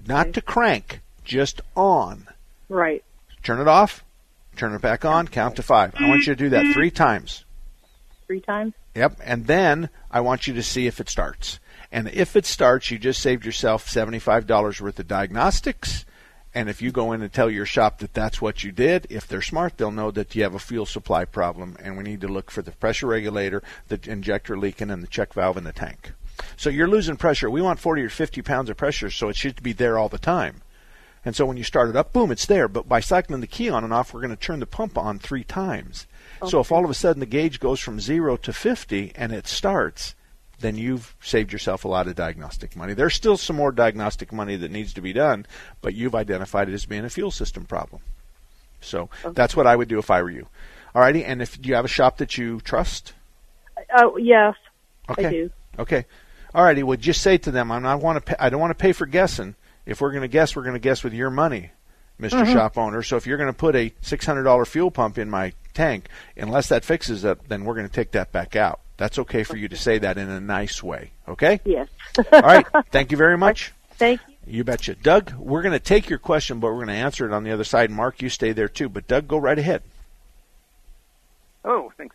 [0.06, 2.28] Not to crank, just on.
[2.68, 3.04] Right.
[3.42, 4.04] Turn it off,
[4.56, 5.94] turn it back on, count to five.
[5.98, 7.44] I want you to do that three times.
[8.26, 8.74] Three times.
[8.94, 9.20] Yep.
[9.24, 11.58] And then I want you to see if it starts.
[11.90, 16.04] And if it starts, you just saved yourself $75 worth of diagnostics.
[16.54, 19.26] And if you go in and tell your shop that that's what you did, if
[19.26, 22.28] they're smart, they'll know that you have a fuel supply problem and we need to
[22.28, 26.12] look for the pressure regulator, the injector leaking, and the check valve in the tank.
[26.56, 27.50] So you're losing pressure.
[27.50, 30.18] We want 40 or 50 pounds of pressure, so it should be there all the
[30.18, 30.62] time.
[31.24, 32.68] And so when you start it up, boom, it's there.
[32.68, 35.18] But by cycling the key on and off, we're going to turn the pump on
[35.18, 36.06] three times.
[36.46, 39.46] So if all of a sudden the gauge goes from zero to 50 and it
[39.46, 40.14] starts,
[40.60, 42.92] then you've saved yourself a lot of diagnostic money.
[42.92, 45.46] There's still some more diagnostic money that needs to be done,
[45.80, 48.02] but you've identified it as being a fuel system problem.
[48.82, 50.46] So that's what I would do if I were you.
[50.94, 53.14] Alrighty, and if do you have a shop that you trust?
[53.76, 54.54] Uh, oh yes,
[55.08, 55.26] Okay.
[55.26, 55.50] I do.
[55.78, 56.04] Okay.
[56.54, 58.80] Alrighty, well just say to them, I'm not want to pay, I don't want to
[58.82, 59.54] pay for guessing.
[59.86, 61.70] If we're going to guess, we're going to guess with your money,
[62.18, 62.52] mister Mhm.
[62.52, 63.02] Shop Owner.
[63.02, 66.84] So if you're going to put a $600 fuel pump in my tank, unless that
[66.84, 68.80] fixes it, then we're going to take that back out.
[68.96, 71.10] That's okay for you to say that in a nice way.
[71.28, 71.60] Okay?
[71.64, 71.88] Yes.
[72.32, 72.64] All right.
[72.90, 73.72] Thank you very much.
[73.96, 74.34] Thank you.
[74.46, 74.94] You betcha.
[74.94, 77.50] Doug, we're going to take your question, but we're going to answer it on the
[77.50, 77.90] other side.
[77.90, 78.88] Mark, you stay there too.
[78.88, 79.82] But Doug, go right ahead.
[81.64, 82.14] Oh, thanks.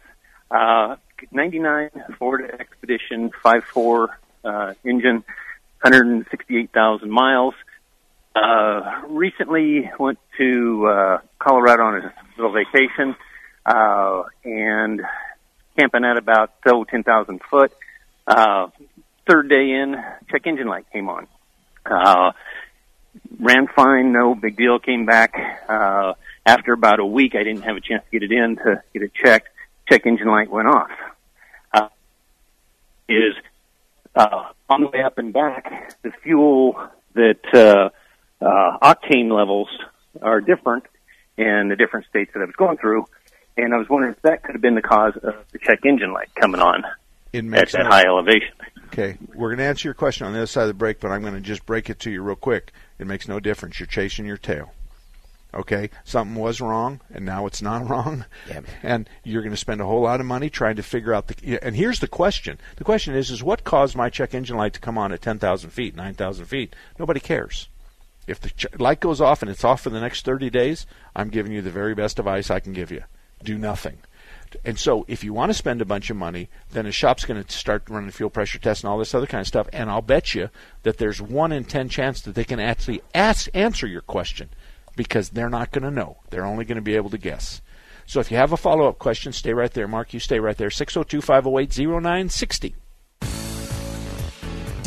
[0.51, 0.95] Uh,
[1.31, 4.07] 99 Ford Expedition 5.4
[4.45, 5.23] uh, engine,
[5.81, 7.53] 168,000 miles.
[8.35, 13.15] Uh, recently went to uh, Colorado on a little vacation.
[13.65, 15.01] uh, and
[15.77, 17.71] camping at about oh, 10,000 foot.
[18.27, 18.67] Uh,
[19.27, 19.95] third day in,
[20.29, 21.27] check engine light came on.
[21.85, 22.31] Uh,
[23.39, 24.79] ran fine, no big deal.
[24.79, 25.33] Came back
[25.67, 26.13] uh,
[26.45, 27.35] after about a week.
[27.35, 29.49] I didn't have a chance to get it in to get it checked.
[29.89, 30.91] Check engine light went off.
[31.73, 31.87] Uh,
[33.07, 33.33] is
[34.19, 36.75] uh, on the way up and back, the fuel
[37.13, 37.89] that uh,
[38.45, 39.69] uh, octane levels
[40.21, 40.83] are different
[41.37, 43.05] in the different states that I was going through,
[43.55, 46.11] and I was wondering if that could have been the cause of the check engine
[46.11, 46.83] light coming on
[47.33, 48.53] at makes that high elevation.
[48.87, 51.11] Okay, we're going to answer your question on the other side of the break, but
[51.11, 52.73] I'm going to just break it to you real quick.
[52.97, 53.79] It makes no difference.
[53.79, 54.73] You're chasing your tail.
[55.51, 58.61] Okay, something was wrong, and now it's not wrong, Yeah.
[58.83, 61.59] and you're going to spend a whole lot of money trying to figure out the.
[61.63, 64.79] And here's the question: the question is, is what caused my check engine light to
[64.79, 66.75] come on at 10,000 feet, 9,000 feet?
[66.99, 67.67] Nobody cares.
[68.27, 70.85] If the ch- light goes off and it's off for the next 30 days,
[71.15, 73.03] I'm giving you the very best advice I can give you.
[73.43, 73.97] Do nothing.
[74.63, 77.43] And so, if you want to spend a bunch of money, then a shop's going
[77.43, 79.67] to start running fuel pressure tests and all this other kind of stuff.
[79.73, 80.49] And I'll bet you
[80.83, 84.49] that there's one in ten chance that they can actually ask, answer your question
[84.99, 86.17] because they're not going to know.
[86.29, 87.61] They're only going to be able to guess.
[88.05, 89.87] So, if you have a follow up question, stay right there.
[89.87, 90.69] Mark, you stay right there.
[90.69, 92.75] 602 508 0960.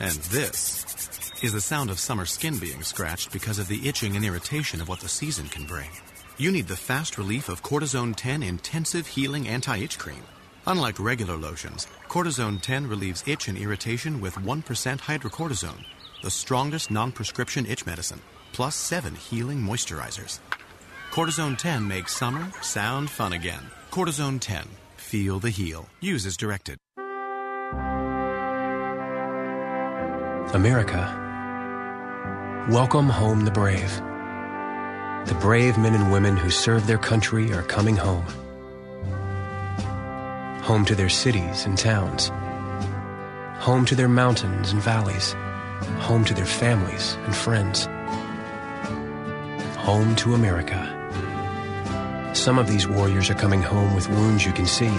[0.00, 0.84] And this
[1.42, 4.88] is the sound of summer skin being scratched because of the itching and irritation of
[4.88, 5.90] what the season can bring.
[6.36, 10.22] You need the fast relief of Cortisone 10 Intensive Healing Anti Itch Cream.
[10.66, 14.62] Unlike regular lotions, Cortisone 10 relieves itch and irritation with 1%
[15.00, 15.84] hydrocortisone,
[16.22, 18.20] the strongest non prescription itch medicine,
[18.52, 20.38] plus 7 healing moisturizers.
[21.10, 23.62] Cortisone 10 makes summer sound fun again.
[23.90, 24.64] Cortisone 10.
[24.96, 25.88] Feel the heal.
[26.00, 26.78] Use as directed.
[30.54, 31.14] America.
[32.70, 33.96] Welcome home the brave.
[35.26, 38.24] The brave men and women who serve their country are coming home.
[40.62, 42.30] Home to their cities and towns.
[43.62, 45.34] Home to their mountains and valleys.
[45.98, 47.86] Home to their families and friends.
[49.76, 50.94] Home to America.
[52.32, 54.96] Some of these warriors are coming home with wounds you can see,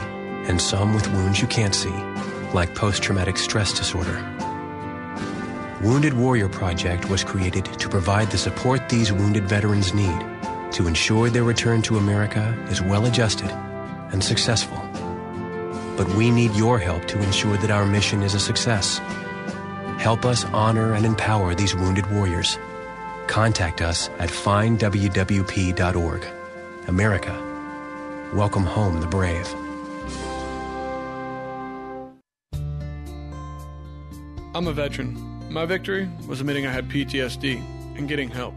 [0.47, 1.95] and some with wounds you can't see,
[2.53, 4.23] like post traumatic stress disorder.
[5.81, 10.25] Wounded Warrior Project was created to provide the support these wounded veterans need
[10.73, 13.49] to ensure their return to America is well adjusted
[14.11, 14.77] and successful.
[15.95, 18.97] But we need your help to ensure that our mission is a success.
[19.99, 22.59] Help us honor and empower these wounded warriors.
[23.27, 26.25] Contact us at findwwp.org.
[26.89, 29.47] America, welcome home the brave.
[34.53, 35.38] I'm a veteran.
[35.49, 38.53] My victory was admitting I had PTSD and getting help.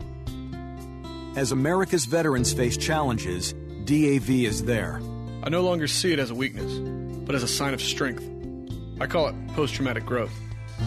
[1.37, 5.01] As America's veterans face challenges, DAV is there.
[5.43, 6.71] I no longer see it as a weakness,
[7.25, 8.23] but as a sign of strength.
[9.01, 10.33] I call it post traumatic growth.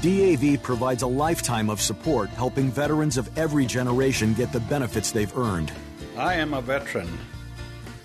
[0.01, 5.35] DAV provides a lifetime of support helping veterans of every generation get the benefits they've
[5.35, 5.71] earned.
[6.17, 7.09] I am a veteran.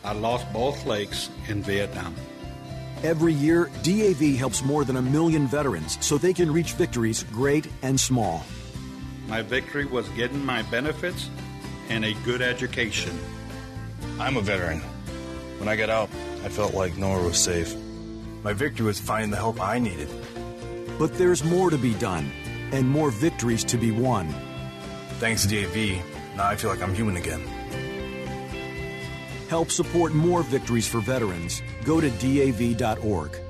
[0.03, 2.15] I lost both legs in Vietnam.
[3.03, 7.67] Every year, DAV helps more than a million veterans so they can reach victories great
[7.81, 8.45] and small.
[9.27, 11.31] My victory was getting my benefits
[11.89, 13.19] and a good education.
[14.19, 14.81] I'm a veteran.
[15.59, 16.11] When I got out,
[16.45, 17.75] I felt like nowhere was safe.
[18.43, 20.09] My victory was finding the help I needed.
[20.99, 22.31] But there's more to be done
[22.73, 24.29] and more victories to be won.
[25.21, 26.05] Thanks to DAV,
[26.37, 27.43] now I feel like I'm human again.
[29.51, 31.61] Help support more victories for veterans.
[31.85, 33.50] Go to DAV.org.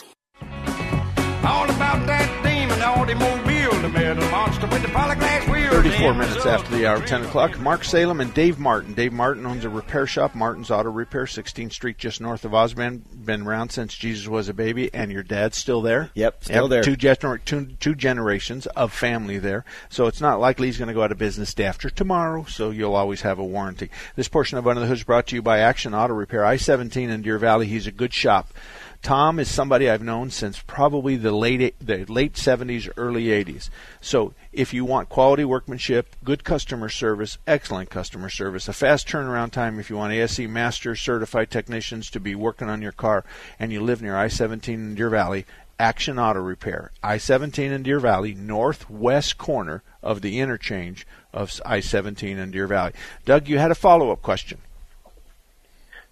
[1.43, 5.71] All about that demon, automobile, the metal monster with the polyglass wheels.
[5.73, 7.59] 34 minutes after the hour, 10 o'clock.
[7.59, 8.93] Mark Salem and Dave Martin.
[8.93, 13.03] Dave Martin owns a repair shop, Martin's Auto Repair, 16th Street, just north of Osborn.
[13.25, 16.11] Been around since Jesus was a baby, and your dad's still there?
[16.13, 16.83] Yep, still there.
[16.83, 19.65] Two, gener- two, two generations of family there.
[19.89, 22.69] So it's not likely he's going to go out of business day after tomorrow, so
[22.69, 23.89] you'll always have a warranty.
[24.15, 26.57] This portion of Under the Hood is brought to you by Action Auto Repair, I
[26.57, 27.65] 17 in Deer Valley.
[27.65, 28.53] He's a good shop.
[29.01, 33.69] Tom is somebody I've known since probably the late the late 70s, early 80s.
[33.99, 39.51] So if you want quality workmanship, good customer service, excellent customer service, a fast turnaround
[39.51, 43.25] time, if you want ASE Master certified technicians to be working on your car,
[43.59, 45.45] and you live near I-17 in Deer Valley,
[45.79, 52.51] Action Auto Repair, I-17 in Deer Valley, northwest corner of the interchange of I-17 in
[52.51, 52.91] Deer Valley.
[53.25, 54.59] Doug, you had a follow-up question.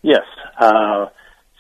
[0.02, 0.23] Yes.
[0.58, 1.08] Uh,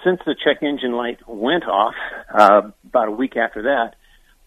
[0.03, 1.95] since the check engine light went off,
[2.33, 3.95] uh, about a week after that,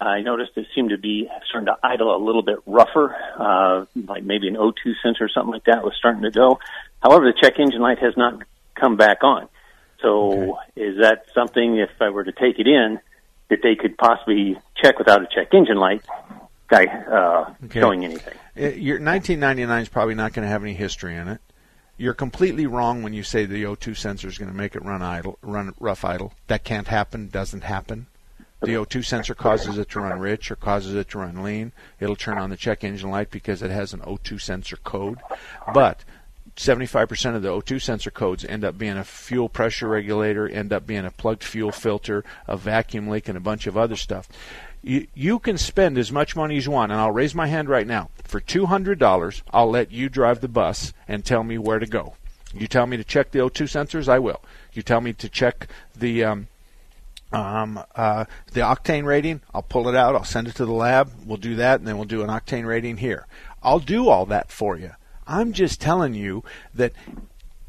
[0.01, 4.25] I noticed it seemed to be starting to idle a little bit rougher, uh, like
[4.25, 6.59] maybe an O2 sensor or something like that was starting to go.
[7.03, 8.43] However, the check engine light has not
[8.75, 9.49] come back on.
[10.01, 12.99] So is that something, if I were to take it in,
[13.49, 16.05] that they could possibly check without a check engine light
[16.69, 17.81] guy, uh, Okay.
[17.81, 18.35] showing anything?
[18.57, 21.41] Uh, Your 1999 is probably not going to have any history in it.
[22.03, 25.03] You're completely wrong when you say the O2 sensor is going to make it run
[25.03, 26.33] idle, run rough idle.
[26.49, 27.29] That can't happen.
[27.29, 28.09] Doesn't happen.
[28.61, 31.71] The O2 sensor causes it to run rich or causes it to run lean.
[32.01, 35.21] It'll turn on the check engine light because it has an O2 sensor code.
[35.73, 36.03] But
[36.57, 40.85] 75% of the O2 sensor codes end up being a fuel pressure regulator, end up
[40.85, 44.29] being a plugged fuel filter, a vacuum leak, and a bunch of other stuff.
[44.83, 47.69] You, you can spend as much money as you want, and I'll raise my hand
[47.69, 48.11] right now.
[48.25, 52.15] For $200, I'll let you drive the bus and tell me where to go.
[52.53, 54.43] You tell me to check the O2 sensors, I will.
[54.73, 56.49] You tell me to check the um,
[57.33, 59.41] um, uh, the octane rating.
[59.55, 60.15] I'll pull it out.
[60.15, 61.11] I'll send it to the lab.
[61.25, 63.27] We'll do that, and then we'll do an octane rating here.
[63.63, 64.91] I'll do all that for you.
[65.27, 66.93] I'm just telling you that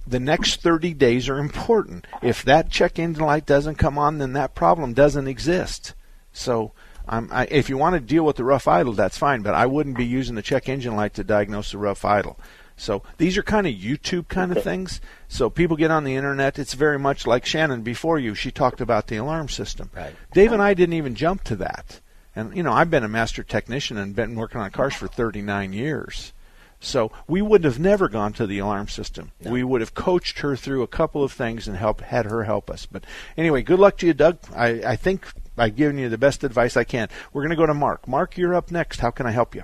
[0.05, 2.05] the next 30 days are important.
[2.21, 5.93] If that check engine light doesn't come on, then that problem doesn't exist.
[6.33, 6.73] So,
[7.07, 9.65] um, I, if you want to deal with the rough idle, that's fine, but I
[9.65, 12.39] wouldn't be using the check engine light to diagnose the rough idle.
[12.75, 14.99] So these are kind of YouTube kind of things.
[15.27, 16.57] So people get on the internet.
[16.57, 18.33] It's very much like Shannon before you.
[18.33, 19.89] She talked about the alarm system.
[19.95, 20.15] Right.
[20.33, 21.99] Dave and I didn't even jump to that.
[22.35, 25.73] And you know, I've been a master technician and been working on cars for 39
[25.73, 26.33] years.
[26.79, 29.31] So we would have never gone to the alarm system.
[29.41, 32.69] We would have coached her through a couple of things and help had her help
[32.69, 32.85] us.
[32.85, 33.05] But
[33.37, 34.39] anyway, good luck to you, Doug.
[34.53, 35.25] I, I think
[35.57, 37.09] I've given you the best advice I can.
[37.31, 38.07] We're going to go to Mark.
[38.07, 38.99] Mark, you're up next.
[38.99, 39.63] How can I help you?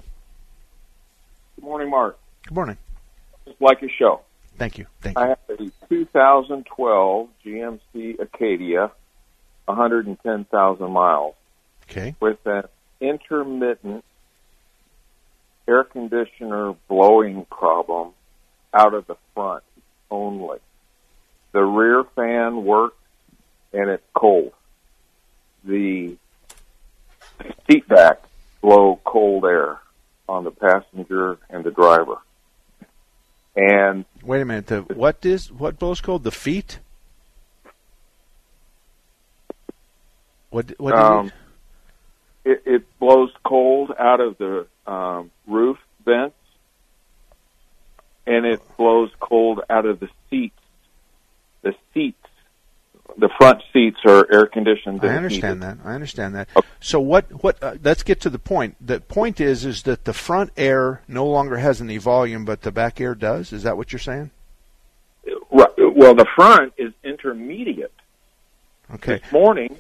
[1.56, 2.18] Good morning, Mark.
[2.48, 2.78] Good morning.
[3.46, 4.22] Just like your show.
[4.58, 4.86] Thank you.
[5.02, 5.24] Thank you.
[5.24, 8.92] I have a 2012 GMC Acadia,
[9.66, 11.36] 110,000 miles,
[11.90, 12.16] Okay.
[12.20, 12.64] with an
[13.02, 14.04] intermittent
[15.68, 18.12] air conditioner blowing problem
[18.74, 19.64] out of the front
[20.12, 20.60] only.
[21.52, 22.96] The rear fan works
[23.74, 24.52] and it's cold.
[25.64, 26.18] The
[27.68, 28.22] seat back
[28.62, 29.80] blow cold air
[30.28, 32.18] on the passenger and the driver.
[33.56, 34.68] And Wait a minute.
[34.68, 36.24] The, what is what blows cold?
[36.24, 36.80] The feet?
[40.50, 40.80] What?
[40.80, 40.94] What?
[40.94, 41.32] Um,
[42.46, 46.36] it, it blows cold out of the um, roof vents,
[48.26, 50.56] and it blows cold out of the seats.
[51.62, 52.26] The seats,
[53.18, 55.00] the front seats are air conditioned.
[55.04, 55.80] I understand heated.
[55.80, 55.88] that.
[55.88, 56.50] I understand that.
[56.80, 57.44] So what?
[57.44, 57.62] What?
[57.62, 58.76] Uh, let's get to the point.
[58.82, 62.72] The point is, is that the front air no longer has any volume, but the
[62.72, 63.52] back air does.
[63.52, 64.32] Is that what you're saying?
[65.52, 65.70] Right.
[65.78, 67.94] Well, the front is intermediate.
[68.94, 69.20] Okay.
[69.20, 69.78] This morning,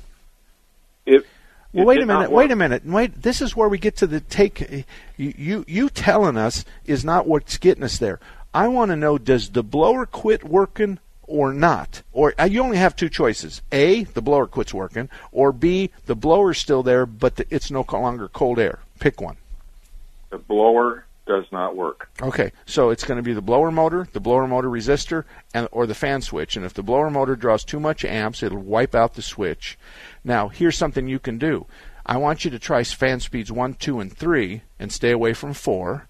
[1.05, 1.25] it.
[1.71, 2.31] Well, it wait a minute.
[2.31, 2.85] Wait a minute.
[2.85, 3.21] Wait.
[3.21, 4.85] This is where we get to the take.
[5.17, 8.19] You you, you telling us is not what's getting us there.
[8.53, 10.99] I want to know: Does the blower quit working
[11.29, 12.01] or not?
[12.11, 16.15] Or uh, you only have two choices: A, the blower quits working, or B, the
[16.15, 18.79] blower's still there, but the, it's no longer cold air.
[18.99, 19.37] Pick one.
[20.31, 22.09] The blower does not work.
[22.21, 25.23] Okay, so it's going to be the blower motor, the blower motor resistor,
[25.53, 26.57] and or the fan switch.
[26.57, 29.77] And if the blower motor draws too much amps, it'll wipe out the switch.
[30.23, 31.67] Now, here's something you can do.
[32.05, 35.53] I want you to try fan speeds one, two, and three, and stay away from
[35.53, 36.07] four,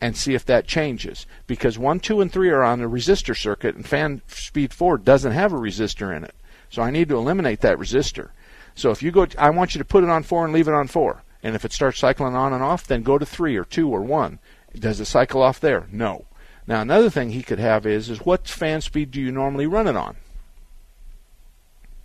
[0.00, 1.26] and see if that changes.
[1.46, 5.32] Because one, two, and three are on a resistor circuit, and fan speed four doesn't
[5.32, 6.34] have a resistor in it.
[6.70, 8.30] So I need to eliminate that resistor.
[8.74, 10.74] So if you go, I want you to put it on four and leave it
[10.74, 11.22] on four.
[11.42, 14.02] And if it starts cycling on and off, then go to three or two or
[14.02, 14.38] one.
[14.78, 15.86] Does it cycle off there?
[15.90, 16.26] No.
[16.66, 19.88] Now another thing he could have is is what fan speed do you normally run
[19.88, 20.16] it on?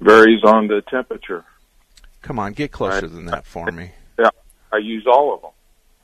[0.02, 1.46] Varies on the temperature.
[2.22, 3.12] Come on, get closer Right.
[3.12, 3.92] than that for me.
[4.18, 4.30] Yeah,
[4.74, 5.52] I use all of them.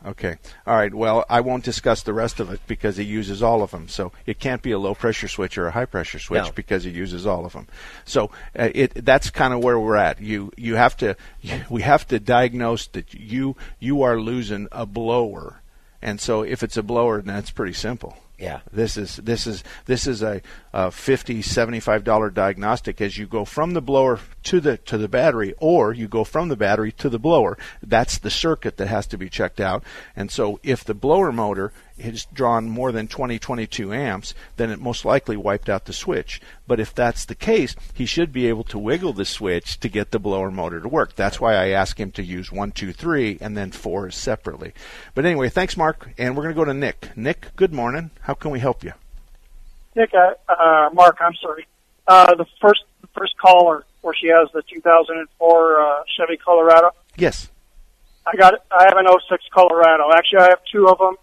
[0.05, 0.37] Okay.
[0.65, 0.93] All right.
[0.93, 3.87] Well, I won't discuss the rest of it because he uses all of them.
[3.87, 6.51] So it can't be a low pressure switch or a high pressure switch No.
[6.51, 7.67] because he uses all of them.
[8.03, 10.19] So uh, it that's kind of where we're at.
[10.19, 11.15] You you have to
[11.69, 15.61] we have to diagnose that you you are losing a blower,
[16.01, 18.17] and so if it's a blower, then that's pretty simple.
[18.41, 18.61] Yeah.
[18.73, 20.41] This is this is this is a,
[20.73, 24.97] a fifty seventy five dollar diagnostic as you go from the blower to the to
[24.97, 27.55] the battery, or you go from the battery to the blower.
[27.83, 29.83] That's the circuit that has to be checked out.
[30.15, 31.71] And so, if the blower motor
[32.05, 36.41] is drawn more than 20 22 amps, then it most likely wiped out the switch.
[36.67, 40.11] But if that's the case, he should be able to wiggle the switch to get
[40.11, 41.15] the blower motor to work.
[41.15, 44.73] That's why I ask him to use one, two, three, and then four separately.
[45.15, 46.09] But anyway, thanks, Mark.
[46.17, 47.15] And we're going to go to Nick.
[47.15, 48.11] Nick, good morning.
[48.21, 48.93] How can we help you?
[49.95, 51.67] Nick, uh, uh, Mark, I'm sorry.
[52.07, 56.91] Uh, the first the first caller where she has the 2004 uh, Chevy Colorado.
[57.15, 57.49] Yes.
[58.25, 58.61] I got it.
[58.71, 60.11] I have an 06 Colorado.
[60.13, 61.15] Actually, I have two of them.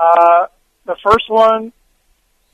[0.00, 0.46] Uh,
[0.86, 1.72] the first one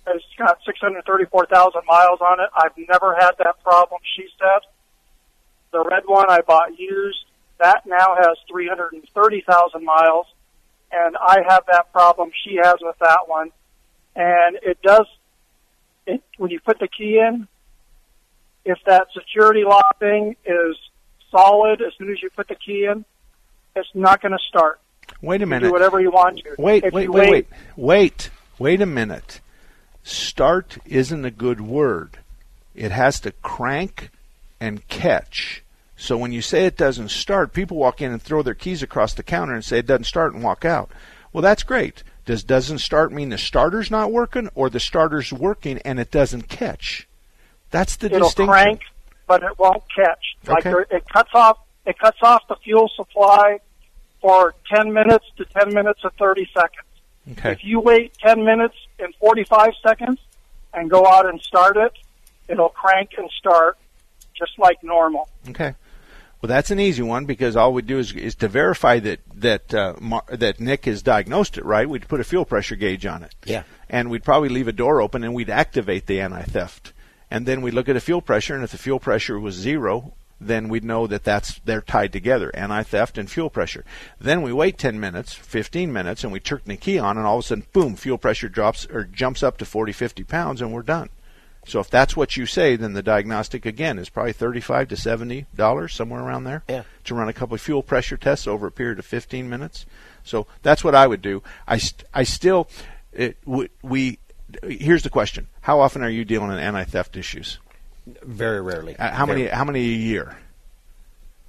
[0.07, 2.51] has got 634,000 miles on it.
[2.55, 4.01] I've never had that problem.
[4.17, 4.67] She said.
[5.73, 7.25] The red one I bought used.
[7.59, 10.27] That now has 330,000 miles,
[10.93, 13.51] and I have that problem she has with that one.
[14.15, 15.07] And it does
[16.07, 17.49] it, when you put the key in,
[18.65, 20.77] if that security lock thing is
[21.31, 23.05] solid as soon as you put the key in,
[23.75, 24.81] it's not going to start.
[25.23, 25.67] Wait a minute.
[25.69, 26.55] do whatever you want to.
[26.59, 27.47] Wait, If wait, wait, wait,
[27.77, 29.41] wait, wait a minute.
[30.03, 32.19] Start isn't a good word.
[32.75, 34.11] It has to crank
[34.61, 35.63] and catch.
[35.97, 39.15] So when you say it doesn't start, people walk in and throw their keys across
[39.15, 40.91] the counter and say it doesn't start and walk out.
[41.33, 42.03] Well, that's great.
[42.27, 46.49] Does doesn't start mean the starter's not working or the starter's working and it doesn't
[46.49, 47.09] catch?
[47.71, 48.53] That's the It'll distinction.
[48.53, 48.81] crank,
[49.27, 50.37] but it won't catch.
[50.47, 50.71] Like Okay.
[50.71, 51.59] there, it cuts off.
[51.87, 53.61] It cuts off the fuel supply
[54.27, 56.89] for 10 minutes to 10 minutes and 30 seconds.
[57.33, 57.53] Okay.
[57.53, 60.19] If you wait 10 minutes and 45 seconds
[60.75, 61.93] and go out and start it,
[62.49, 63.79] it'll crank and start
[64.37, 65.29] just like normal.
[65.51, 65.75] Okay.
[66.43, 69.73] Well, that's an easy one because all we do is, is to verify that that
[69.73, 71.89] uh, Mar- that Nick has diagnosed it right.
[71.89, 73.35] We'd put a fuel pressure gauge on it.
[73.45, 73.63] Yeah.
[73.89, 76.93] And we'd probably leave a door open and we'd activate the anti-theft.
[77.31, 80.15] And then we'd look at the fuel pressure, and if the fuel pressure was zero,
[80.41, 83.85] then we'd know that that's they're tied together, anti-theft and fuel pressure.
[84.21, 87.39] Then we wait 10 minutes, 15 minutes, and we turn the key on, and all
[87.39, 90.73] of a sudden, boom, fuel pressure drops or jumps up to 40, 50 pounds, and
[90.73, 91.09] we're done.
[91.67, 95.47] So if that's what you say, then the diagnostic again is probably thirty-five to seventy
[95.53, 96.85] dollars, somewhere around there, Yeah.
[97.05, 99.85] to run a couple of fuel pressure tests over a period of fifteen minutes.
[100.23, 101.43] So that's what I would do.
[101.67, 102.69] I st- I still
[103.13, 104.21] it, we, we
[104.63, 107.59] here's the question: How often are you dealing in anti-theft issues?
[108.23, 108.97] Very rarely.
[108.97, 110.37] Uh, how many how many a year?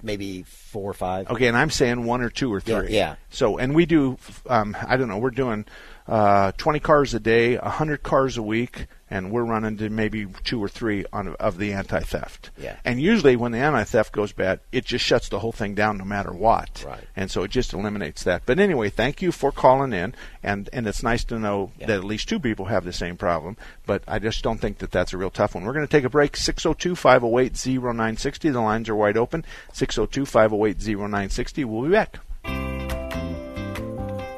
[0.02, 1.28] Maybe four or five.
[1.30, 2.94] Okay, and I'm saying one or two or Yeah, three.
[2.94, 3.16] yeah.
[3.30, 5.64] So, and we do, um, I don't know, we're doing
[6.08, 10.62] uh, 20 cars a day, 100 cars a week, and we're running to maybe two
[10.62, 12.50] or three on of the anti-theft.
[12.56, 12.76] Yeah.
[12.84, 16.04] And usually, when the anti-theft goes bad, it just shuts the whole thing down, no
[16.04, 16.82] matter what.
[16.86, 17.04] Right.
[17.14, 18.42] And so it just eliminates that.
[18.46, 22.04] But anyway, thank you for calling in, and and it's nice to know that at
[22.04, 23.56] least two people have the same problem.
[23.84, 25.64] But I just don't think that that's a real tough one.
[25.64, 26.32] We're going to take a break.
[26.32, 28.52] 602-508-0960.
[28.52, 29.44] The lines are wide open.
[29.72, 31.64] 602-508-0960.
[31.66, 32.18] We'll be back.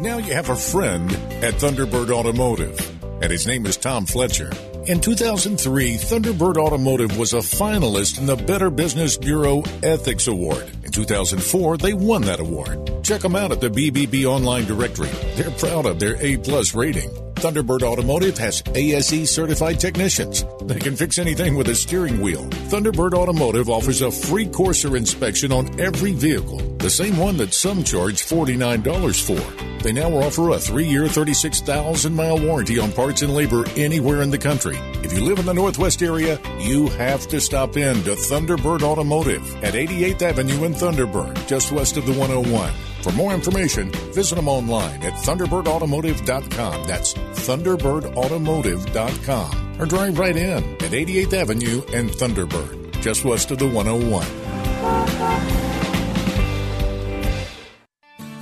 [0.00, 1.12] Now you have a friend
[1.44, 2.80] at Thunderbird Automotive,
[3.22, 4.50] and his name is Tom Fletcher.
[4.86, 10.70] In 2003, Thunderbird Automotive was a finalist in the Better Business Bureau Ethics Award.
[10.82, 13.04] In 2004, they won that award.
[13.04, 15.10] Check them out at the BBB online directory.
[15.36, 17.10] They're proud of their A-plus rating.
[17.40, 20.44] Thunderbird Automotive has ASE certified technicians.
[20.62, 22.44] They can fix anything with a steering wheel.
[22.68, 27.82] Thunderbird Automotive offers a free Corsair inspection on every vehicle, the same one that some
[27.82, 29.82] charge $49 for.
[29.82, 34.30] They now offer a three year, 36,000 mile warranty on parts and labor anywhere in
[34.30, 34.69] the country.
[34.78, 38.82] If If you live in the Northwest area, you have to stop in to Thunderbird
[38.82, 42.72] Automotive at 88th Avenue in Thunderbird, just west of the 101.
[43.02, 46.86] For more information, visit them online at thunderbirdautomotive.com.
[46.86, 49.80] That's thunderbirdautomotive.com.
[49.80, 55.69] Or drive right in at 88th Avenue in Thunderbird, just west of the 101.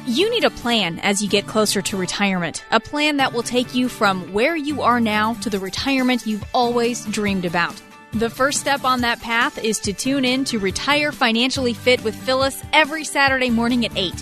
[0.08, 2.64] You need a plan as you get closer to retirement.
[2.70, 6.46] A plan that will take you from where you are now to the retirement you've
[6.54, 7.78] always dreamed about.
[8.12, 12.16] The first step on that path is to tune in to Retire Financially Fit with
[12.16, 14.14] Phyllis every Saturday morning at 8.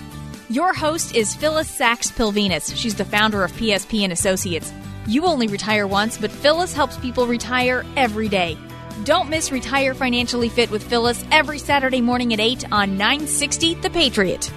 [0.50, 2.76] Your host is Phyllis Sachs Pilvinis.
[2.76, 4.72] She's the founder of PSP and Associates.
[5.06, 8.58] You only retire once, but Phyllis helps people retire every day.
[9.04, 13.90] Don't miss Retire Financially Fit with Phyllis every Saturday morning at 8 on 960 The
[13.90, 14.50] Patriot.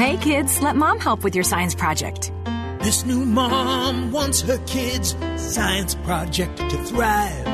[0.00, 2.32] Hey kids, let mom help with your science project.
[2.80, 7.44] This new mom wants her kids' science project to thrive.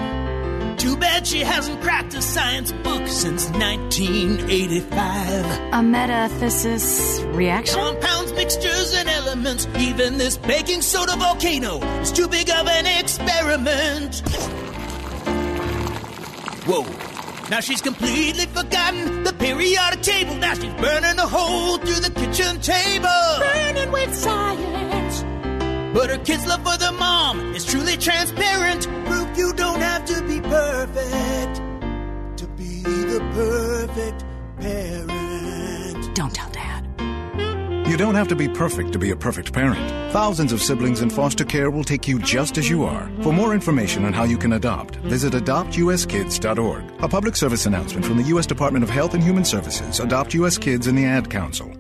[0.79, 4.95] Too bad she hasn't cracked a science book since 1985.
[4.95, 7.81] A metathesis reaction?
[7.81, 9.67] Compounds, mixtures, and elements.
[9.79, 14.23] Even this baking soda volcano is too big of an experiment.
[16.65, 17.06] Whoa.
[17.49, 20.35] Now she's completely forgotten the periodic table.
[20.35, 23.09] Now she's burning a hole through the kitchen table.
[23.39, 25.23] Burning with science.
[25.95, 28.89] But her kids' love for the mom is truly transparent.
[29.07, 31.57] Proof you don't have to be perfect
[32.39, 34.25] to be the perfect
[34.59, 36.15] parent.
[36.17, 36.76] Don't tell dad.
[37.87, 39.79] You don't have to be perfect to be a perfect parent.
[40.13, 43.09] Thousands of siblings in foster care will take you just as you are.
[43.23, 46.85] For more information on how you can adopt, visit adoptuskids.org.
[47.05, 48.45] A public service announcement from the U.S.
[48.45, 50.59] Department of Health and Human Services, Adopt U.S.
[50.59, 51.73] Kids, and the Ad Council.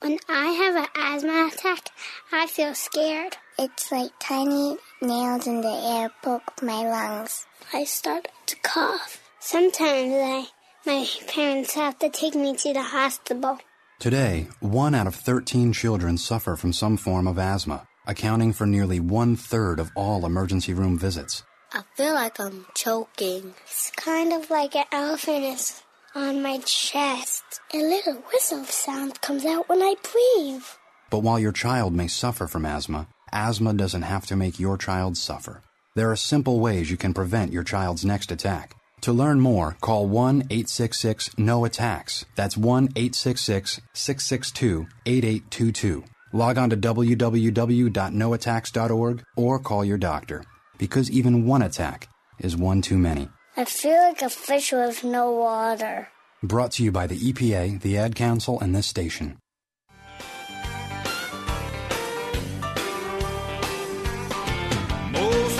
[0.00, 1.90] When I have an asthma attack,
[2.32, 3.36] I feel scared.
[3.58, 7.46] It's like tiny nails in the air poke my lungs.
[7.74, 9.20] I start to cough.
[9.38, 10.46] Sometimes I,
[10.86, 13.58] my parents have to take me to the hospital.
[14.02, 18.98] Today, one out of 13 children suffer from some form of asthma, accounting for nearly
[18.98, 21.44] one third of all emergency room visits.
[21.72, 23.54] I feel like I'm choking.
[23.62, 25.82] It's kind of like an elephant is
[26.16, 27.44] on my chest.
[27.72, 30.64] A little whistle sound comes out when I breathe.
[31.08, 35.16] But while your child may suffer from asthma, asthma doesn't have to make your child
[35.16, 35.62] suffer.
[35.94, 38.74] There are simple ways you can prevent your child's next attack.
[39.02, 42.24] To learn more, call 1 866 NO ATTACKS.
[42.36, 46.04] That's 1 866 662 8822.
[46.32, 50.44] Log on to www.noattacks.org or call your doctor.
[50.78, 53.28] Because even one attack is one too many.
[53.56, 56.06] I feel like a fish with no water.
[56.44, 59.38] Brought to you by the EPA, the Ad Council, and this station.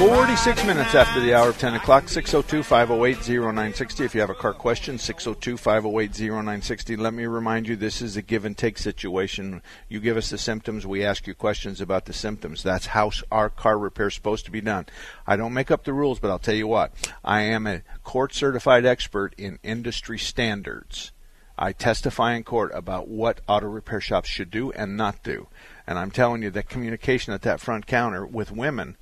[0.02, 4.04] 46 minutes after the hour of 10 o'clock, 602 508 0960.
[4.04, 6.96] If you have a car question, 602 508 0960.
[6.96, 9.62] Let me remind you this is a give and take situation.
[9.88, 12.64] You give us the symptoms, we ask you questions about the symptoms.
[12.64, 14.86] That's how our car repair is supposed to be done.
[15.24, 16.92] I don't make up the rules, but I'll tell you what.
[17.24, 21.12] I am a court certified expert in industry standards.
[21.56, 25.46] I testify in court about what auto repair shops should do and not do.
[25.86, 28.96] And I'm telling you that communication at that front counter with women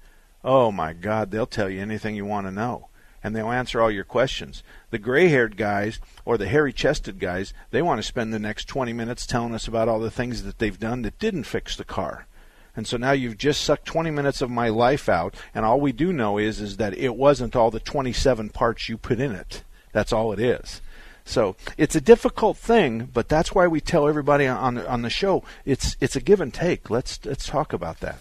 [0.45, 2.89] Oh my God, they'll tell you anything you want to know.
[3.23, 4.63] And they'll answer all your questions.
[4.91, 8.65] The gray haired guys or the hairy chested guys, they want to spend the next
[8.65, 11.85] 20 minutes telling us about all the things that they've done that didn't fix the
[11.85, 12.27] car.
[12.75, 15.93] And so now you've just sucked 20 minutes of my life out, and all we
[15.93, 19.65] do know is is that it wasn't all the 27 parts you put in it.
[19.93, 20.81] That's all it is.
[21.25, 25.11] So it's a difficult thing, but that's why we tell everybody on the, on the
[25.11, 26.91] show it's it's a give and take.
[26.91, 28.19] Let's let's talk about that.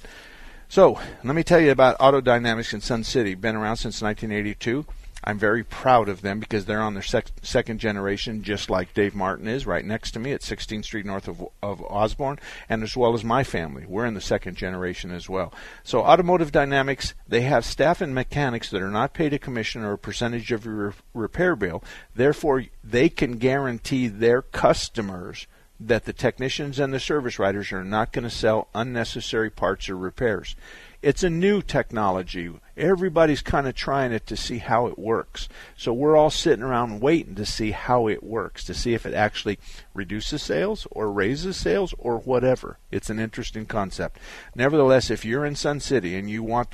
[0.71, 3.33] So let me tell you about Auto Dynamics in Sun City.
[3.33, 4.85] Been around since 1982.
[5.23, 9.15] I'm very proud of them because they're on their sec- second generation, just like Dave
[9.15, 12.37] Martin is, right next to me at 16th Street north of, of Osborn,
[12.69, 13.83] and as well as my family.
[13.87, 15.51] We're in the second generation as well.
[15.83, 19.93] So, Automotive Dynamics, they have staff and mechanics that are not paid a commission or
[19.93, 21.83] a percentage of your repair bill.
[22.13, 25.47] Therefore, they can guarantee their customers
[25.79, 29.97] that the technicians and the service writers are not going to sell unnecessary parts or
[29.97, 30.55] repairs.
[31.01, 32.51] It's a new technology.
[32.75, 35.47] Everybody's kind of trying it to see how it works.
[35.77, 39.13] So we're all sitting around waiting to see how it works, to see if it
[39.13, 39.59] actually
[39.93, 42.79] reduces sales or raises sales or whatever.
[42.91, 44.19] It's an interesting concept.
[44.55, 46.67] Nevertheless, if you're in Sun City and you want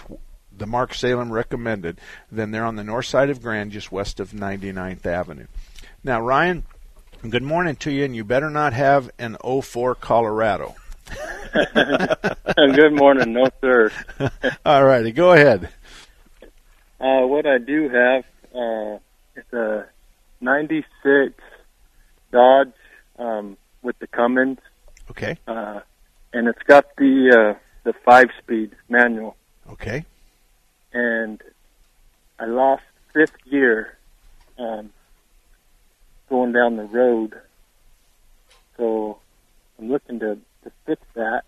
[0.57, 2.01] the Mark Salem recommended,
[2.31, 5.47] then they're on the north side of Grand, just west of 99th Avenue.
[6.03, 6.65] Now, Ryan,
[7.29, 10.75] Good morning to you, and you better not have an 04 Colorado.
[11.73, 13.91] Good morning, no sir.
[14.65, 15.69] All righty, go ahead.
[16.99, 18.99] Uh, what I do have, uh,
[19.35, 19.87] it's a
[20.39, 21.33] 96
[22.31, 22.73] Dodge,
[23.17, 24.59] um, with the Cummins.
[25.09, 25.37] Okay.
[25.47, 25.79] Uh,
[26.31, 29.35] and it's got the, uh, the five speed manual.
[29.71, 30.05] Okay.
[30.93, 31.41] And
[32.39, 33.97] I lost fifth gear,
[34.59, 34.91] um,
[36.35, 37.33] going down the road.
[38.75, 39.19] So
[39.79, 41.43] I'm looking to, to fix that.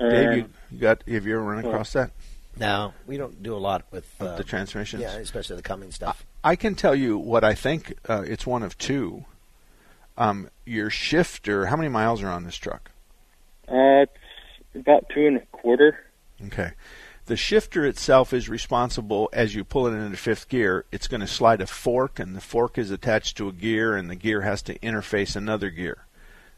[0.00, 2.10] Dave, And- you, you got have you ever run across that?
[2.58, 5.00] No, we don't do a lot with uh, the transmissions?
[5.00, 6.26] Yeah, especially the Cummins stuff.
[6.42, 7.94] I can tell you what I think.
[8.08, 9.24] Uh, it's one of two.
[10.16, 11.66] Um, your shifter.
[11.66, 12.90] How many miles are on this truck?
[13.68, 14.10] Uh, it's
[14.74, 16.00] about two and a quarter.
[16.46, 16.72] Okay.
[17.28, 20.86] The shifter itself is responsible as you pull it into fifth gear.
[20.90, 24.08] It's going to slide a fork, and the fork is attached to a gear, and
[24.08, 26.06] the gear has to interface another gear.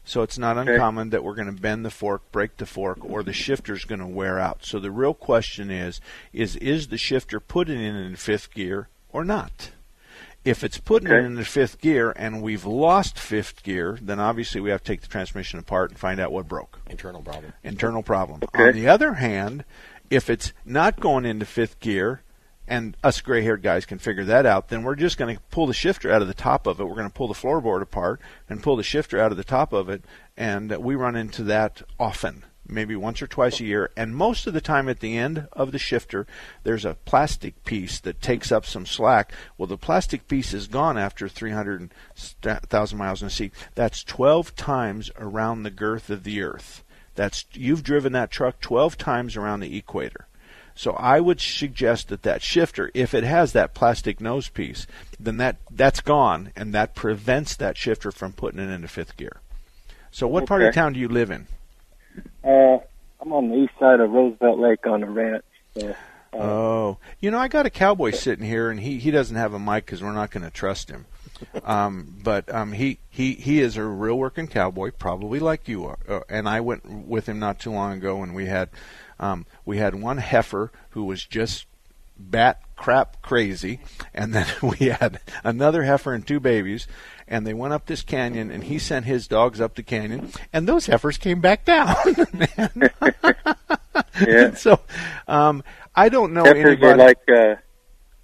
[0.05, 0.71] So it's not Okay.
[0.71, 3.99] uncommon that we're going to bend the fork, break the fork, or the shifter's going
[3.99, 4.65] to wear out.
[4.65, 5.99] So the real question is:
[6.31, 9.71] is is the shifter putting it in fifth gear or not?
[10.43, 14.59] If it's putting it in the fifth gear and we've lost fifth gear, then obviously
[14.59, 16.79] we have to take the transmission apart and find out what broke.
[16.89, 17.53] Internal problem.
[17.63, 18.39] Internal problem.
[18.41, 18.69] Okay.
[18.69, 19.65] On the other hand,
[20.11, 22.21] if it's not going into fifth gear,
[22.67, 25.67] and us gray haired guys can figure that out, then we're just going to pull
[25.67, 26.85] the shifter out of the top of it.
[26.85, 29.73] We're going to pull the floorboard apart and pull the shifter out of the top
[29.73, 30.03] of it.
[30.37, 33.89] And we run into that often, maybe once or twice a year.
[33.97, 36.27] And most of the time at the end of the shifter,
[36.63, 39.33] there's a plastic piece that takes up some slack.
[39.57, 43.53] Well, the plastic piece is gone after 300,000 miles in the seat.
[43.75, 46.80] That's 12 times around the girth of the earth.
[47.15, 50.27] That's you've driven that truck 12 times around the equator.
[50.73, 54.87] So I would suggest that that shifter, if it has that plastic nose piece,
[55.19, 59.41] then that that's gone, and that prevents that shifter from putting it into fifth gear.
[60.11, 61.47] So what part of town do you live in?
[62.43, 62.79] Uh,
[63.21, 65.43] I'm on the east side of Roosevelt Lake on a ranch.
[65.77, 65.95] So,
[66.33, 69.59] Oh, you know, I got a cowboy sitting here, and he he doesn't have a
[69.59, 71.05] mic because we're not going to trust him.
[71.63, 75.99] Um, but um, he he he is a real working cowboy, probably like you are.
[76.07, 78.69] Uh, and I went with him not too long ago, and we had
[79.19, 81.65] um, we had one heifer who was just
[82.17, 83.79] bat crap crazy,
[84.13, 86.87] and then we had another heifer and two babies,
[87.27, 90.67] and they went up this canyon, and he sent his dogs up the canyon, and
[90.67, 91.95] those heifers came back down.
[94.27, 94.53] Yeah.
[94.55, 94.79] so,
[95.27, 95.63] um,
[95.95, 96.85] I don't know heifers anybody.
[96.85, 97.55] are like uh,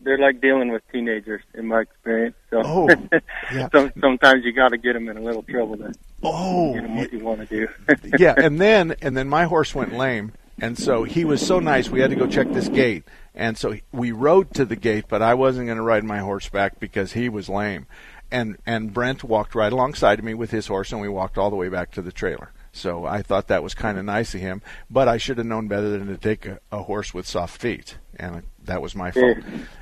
[0.08, 2.36] they're like dealing with teenagers in my experience.
[2.50, 2.88] So Oh,
[3.54, 3.68] yeah.
[3.74, 5.94] some, sometimes you got to get them in a little trouble to
[6.24, 7.68] Oh, get them what you want to do.
[8.18, 11.90] yeah, and then and then my horse went lame, and so he was so nice.
[11.90, 13.04] We had to go check this gate,
[13.36, 16.48] and so we rode to the gate, but I wasn't going to ride my horse
[16.50, 17.86] back because he was lame,
[18.32, 21.50] and and Brent walked right alongside of me with his horse, and we walked all
[21.50, 22.52] the way back to the trailer.
[22.78, 25.68] So I thought that was kind of nice of him, but I should have known
[25.68, 29.38] better than to take a, a horse with soft feet, and that was my fault.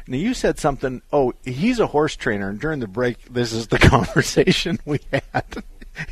[0.08, 1.02] Now you said something.
[1.12, 5.64] Oh, he's a horse trainer, and during the break, this is the conversation we had.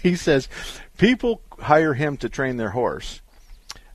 [0.02, 0.50] he says
[0.98, 3.22] people hire him to train their horse,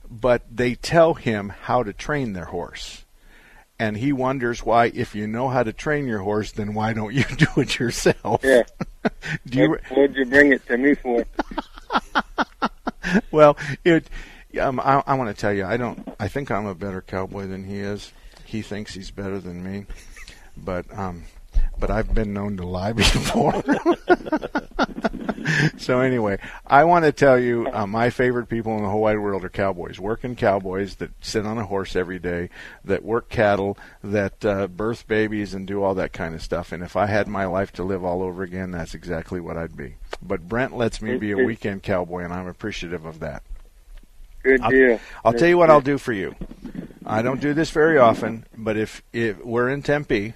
[0.09, 3.05] but they tell him how to train their horse.
[3.81, 7.13] And he wonders why, if you know how to train your horse, then why don't
[7.13, 8.41] you do it yourself?
[8.43, 8.63] yeah.
[9.47, 11.23] Do you, what'd you bring it to me for?
[13.31, 14.09] well, it.
[14.59, 16.07] Um, I, I want to tell you, I don't.
[16.19, 18.11] I think I'm a better cowboy than he is.
[18.45, 19.85] He thinks he's better than me,
[20.57, 21.25] but um,
[21.79, 23.63] but I've been known to lie before.
[25.77, 29.19] so anyway, I want to tell you, uh, my favorite people in the whole wide
[29.19, 32.49] world are cowboys, working cowboys that sit on a horse every day,
[32.85, 36.71] that work cattle, that uh, birth babies, and do all that kind of stuff.
[36.71, 39.77] And if I had my life to live all over again, that's exactly what I'd
[39.77, 39.95] be.
[40.21, 43.43] But Brent lets me be a weekend cowboy, and I'm appreciative of that.
[44.43, 44.99] Good I'll, deal.
[45.25, 45.69] I'll tell you what.
[45.69, 46.35] I'll do for you.
[47.05, 50.35] I don't do this very often, but if if we're in Tempe,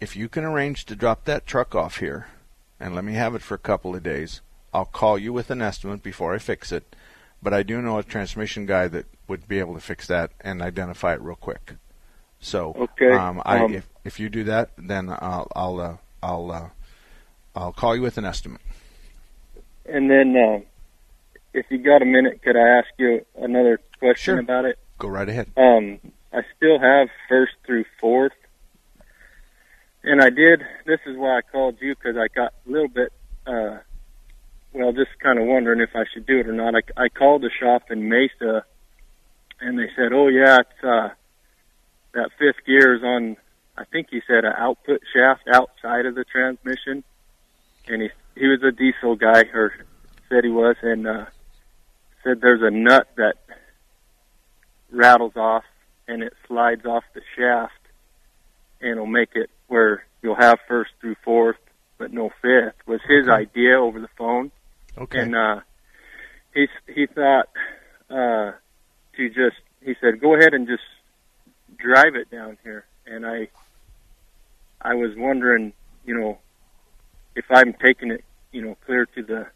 [0.00, 2.28] if you can arrange to drop that truck off here
[2.78, 4.40] and let me have it for a couple of days,
[4.72, 6.94] I'll call you with an estimate before I fix it.
[7.42, 10.60] But I do know a transmission guy that would be able to fix that and
[10.60, 11.74] identify it real quick.
[12.40, 16.50] So Okay, um, I um, if if you do that, then I'll I'll uh, I'll
[16.50, 16.68] uh,
[17.54, 18.60] I'll call you with an estimate.
[19.86, 20.60] And then, uh,
[21.54, 24.38] if you got a minute, could I ask you another question Sure.
[24.38, 24.78] about it?
[24.98, 25.48] Go right ahead.
[25.56, 25.98] Um,
[26.32, 28.32] I still have first through fourth,
[30.02, 30.62] and I did.
[30.86, 33.12] This is why I called you because I got a little bit,
[33.46, 33.78] uh,
[34.72, 36.74] well, just kind of wondering if I should do it or not.
[36.74, 38.64] I, I called the shop in Mesa,
[39.60, 41.08] and they said, "Oh yeah, it's uh,
[42.14, 43.36] that fifth gear is on."
[43.76, 47.04] I think he said an output shaft outside of the transmission,
[47.86, 49.72] and he he was a diesel guy, or
[50.28, 51.26] said he was, and uh,
[52.22, 53.36] said there's a nut that
[54.90, 55.64] rattles off
[56.06, 57.72] and it slides off the shaft
[58.80, 61.56] and it'll make it where you'll have first through fourth,
[61.98, 62.74] but no fifth.
[62.86, 64.50] Was his idea over the phone,
[64.96, 65.20] Okay.
[65.20, 65.60] and uh,
[66.54, 67.48] he he thought
[68.10, 68.52] uh,
[69.16, 70.82] to just he said go ahead and just
[71.76, 73.48] drive it down here, and I
[74.80, 75.72] I was wondering,
[76.04, 76.38] you know,
[77.36, 79.46] if I'm taking it, you know, clear to the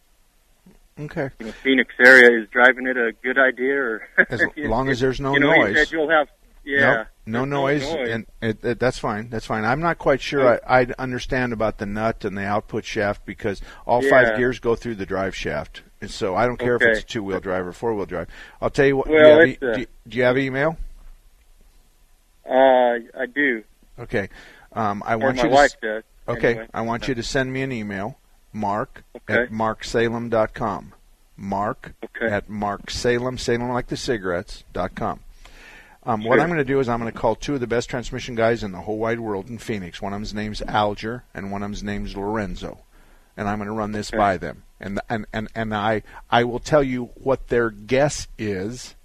[1.01, 1.31] Okay.
[1.41, 5.21] you know, Phoenix area is driving it a good idea or As long as there's
[5.21, 5.71] no you know, noise.
[5.71, 6.29] He said you'll have
[6.65, 6.81] yeah.
[6.81, 9.29] No, there's no noise, and it, it, that's fine.
[9.31, 9.65] That's fine.
[9.65, 13.61] I'm not quite sure I, I understand about the nut and the output shaft because
[13.87, 17.01] all five gears go through the drive shaft, and so I don't care if it's
[17.01, 18.29] a two-wheel drive or four-wheel drive.
[18.61, 19.09] I'll tell you what.
[19.09, 20.77] Well, do, you have, e- uh, do, you, do you have email?
[22.49, 23.63] Uh, I do.
[23.99, 24.29] Okay.
[24.73, 25.55] Um, I Or want my you to.
[25.55, 26.51] wife does, Okay.
[26.51, 26.67] anyway.
[26.75, 28.19] I want you to send me an email,
[28.53, 29.43] Mark Okay.
[29.45, 30.93] at marksalem.com.
[31.37, 32.33] Mark Okay.
[32.33, 35.21] at marksalem, Salem like the cigarettes dot com.
[36.05, 37.89] Um, What I'm going to do is I'm going to call two of the best
[37.89, 40.03] transmission guys in the whole wide world in Phoenix.
[40.03, 42.79] One of them's name's Alger, and one of them's name's Lorenzo,
[43.37, 44.17] and I'm going to run this Okay.
[44.19, 44.65] by them.
[44.81, 48.97] And and and and I I will tell you what their guess is,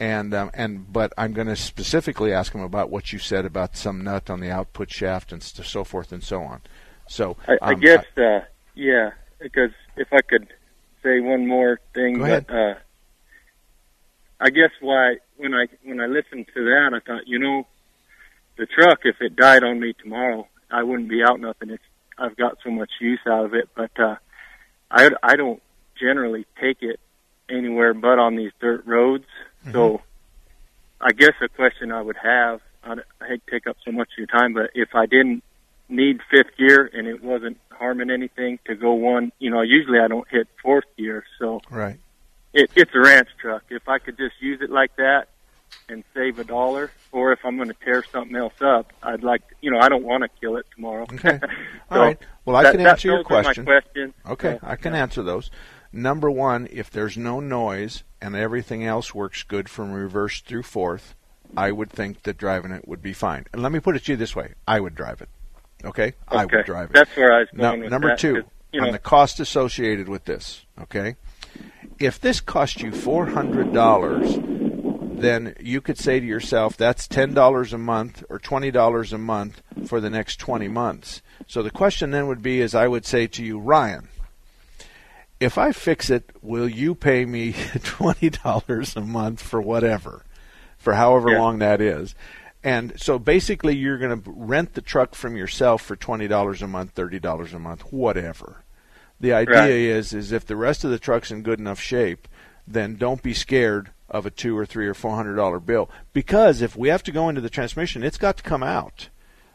[0.00, 3.76] and um, and but I'm going to specifically ask them about what you said about
[3.76, 6.62] some nut on the output shaft and so forth and so on.
[7.06, 8.40] So I, I um, guess uh,
[8.74, 10.48] yeah, because if I could
[11.04, 12.46] say one more thing, Go ahead.
[12.48, 12.74] but uh,
[14.40, 17.66] I guess why when I when I listened to that, I thought you know,
[18.56, 21.70] the truck if it died on me tomorrow, I wouldn't be out nothing.
[21.70, 21.82] It's
[22.18, 24.16] I've got so much use out of it, but uh,
[24.90, 25.62] I I don't
[26.00, 27.00] generally take it
[27.48, 29.26] anywhere but on these dirt roads.
[29.72, 30.02] So
[31.00, 34.08] I guess a question I would have, I, I hate to take up so much
[34.12, 35.42] of your time, but if I didn't
[35.88, 40.08] need fifth gear and it wasn't harming anything to go one, you know, usually I
[40.08, 41.98] don't hit fourth gear, so right.
[42.54, 43.64] It, it's a ranch truck.
[43.70, 45.28] If I could just use it like that
[45.88, 49.42] and save a dollar, or if I'm going to tear something else up, I'd like,
[49.60, 51.02] you know, I don't want to kill it tomorrow.
[51.02, 51.40] Okay.
[51.42, 51.48] So
[51.90, 52.18] All right.
[52.44, 54.14] Well, I that- can that- answer your those are my question.
[54.26, 55.50] Okay, So, I can answer those.
[55.92, 61.14] Number one, if there's no noise and everything else works good from reverse through fourth,
[61.56, 63.44] I would think that driving it would be fine.
[63.52, 65.28] And let me put it to you this way: I would drive it.
[65.84, 66.94] Okay, I would drive it.
[66.94, 68.42] That's where I was Now, going with number that, two,
[68.72, 70.64] you on the cost associated with this.
[70.82, 71.14] Okay,
[71.98, 74.36] if this cost you four hundred dollars,
[75.20, 79.18] then you could say to yourself, that's ten dollars a month or twenty dollars a
[79.18, 81.22] month for the next twenty months.
[81.46, 84.08] So the question then would be, is I would say to you, Ryan,
[85.40, 87.52] if I fix it, will you pay me
[87.84, 90.24] twenty dollars a month for whatever,
[90.78, 91.38] for however Yeah.
[91.40, 92.14] long that is?
[92.62, 96.66] And so basically, you're going to rent the truck from yourself for twenty dollars a
[96.66, 98.63] month, thirty dollars a month, whatever.
[99.20, 99.70] The idea Right.
[99.70, 102.28] is, is if the rest of the truck's in good enough shape,
[102.66, 106.60] then don't be scared of a two or three or four hundred dollar bill because
[106.62, 109.08] if we have to go into the transmission, it's got to come out.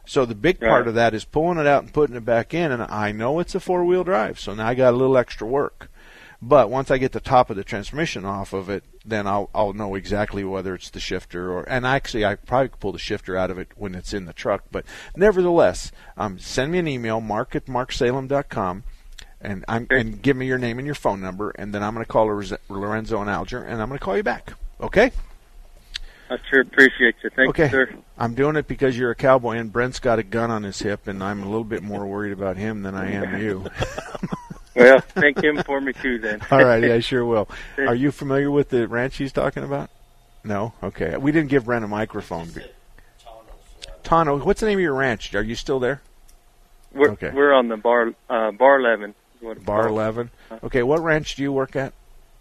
[0.05, 2.71] So the big part of that is pulling it out and putting it back in,
[2.71, 5.45] and I know it's a four wheel drive, so now I got a little extra
[5.45, 5.89] work.
[6.41, 9.73] But once I get the top of the transmission off of it, then I'll I'll
[9.73, 13.37] know exactly whether it's the shifter or and actually I probably could pull the shifter
[13.37, 14.63] out of it when it's in the truck.
[14.71, 14.85] But
[15.15, 18.83] nevertheless, um, send me an email, mark at marksalem.com,
[19.41, 22.05] and I'm and give me your name and your phone number, and then I'm going
[22.05, 24.53] to call Lorenzo Lorenzo and Alger, and I'm going to call you back.
[24.81, 25.11] Okay?
[26.29, 27.29] I sure appreciate you.
[27.31, 27.63] Thank okay.
[27.65, 27.95] you, sir.
[28.17, 31.07] I'm doing it because you're a cowboy, and Brent's got a gun on his hip,
[31.07, 33.65] and I'm a little bit more worried about him than I am you.
[34.75, 36.41] Well, thank him for me too, then.
[36.51, 37.49] All right, I sure will.
[37.77, 39.89] Are you familiar with the ranch he's talking about?
[40.43, 40.73] No.
[40.81, 41.17] Okay.
[41.17, 42.49] We didn't give Brent a microphone.
[44.03, 45.35] Tano, what's the name of your ranch?
[45.35, 46.01] Are you still there?
[46.93, 47.29] We're Okay.
[47.31, 49.13] we're on the bar uh, bar eleven.
[49.39, 50.31] Is what it's Bar eleven.
[50.63, 50.83] Okay.
[50.83, 51.93] What ranch do you work at?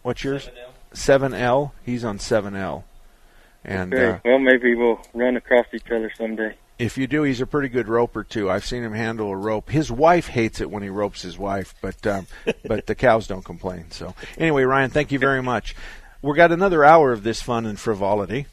[0.03, 0.51] What's yours?
[0.93, 1.75] Seven L.
[1.85, 2.85] He's on seven L.
[3.65, 4.11] And Okay.
[4.11, 6.55] uh, well, maybe we'll run across each other someday.
[6.79, 8.49] if you do, he's a pretty good roper too.
[8.49, 9.69] I've seen him handle a rope.
[9.71, 12.27] His wife hates it when he ropes his wife, but um,
[12.65, 13.91] but the cows don't complain.
[13.91, 15.75] So anyway, Ryan, thank you very much.
[16.23, 18.47] We got another hour of this fun and frivolity.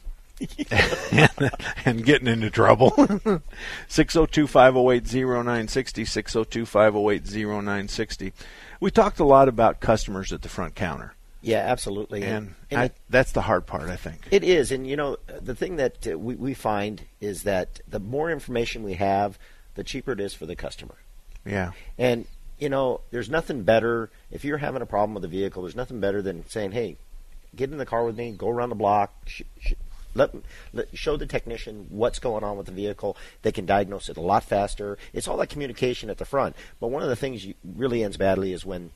[0.70, 1.50] And,
[1.84, 2.90] and getting into trouble.
[3.88, 6.04] 602 508 0960.
[6.04, 8.32] 602 508 0960.
[8.80, 11.14] We talked a lot about customers at the front counter.
[11.42, 12.22] Yeah, absolutely.
[12.24, 14.26] And, And I, it- that's the hard part, I think.
[14.30, 18.00] It is, and you know, the thing that uh, we, we find is that the
[18.00, 19.38] more information we have,
[19.74, 20.96] the cheaper it is for the customer.
[21.44, 21.72] Yeah.
[21.98, 22.26] And
[22.58, 25.62] you know, there's nothing better if you're having a problem with a vehicle.
[25.62, 26.96] There's nothing better than saying, "Hey,
[27.54, 29.74] get in the car with me, go around the block, sh- sh-
[30.16, 30.34] let,
[30.72, 33.16] let show the technician what's going on with the vehicle.
[33.42, 34.98] They can diagnose it a lot faster.
[35.12, 36.56] It's all that communication at the front.
[36.80, 38.90] But one of the things you, really ends badly is when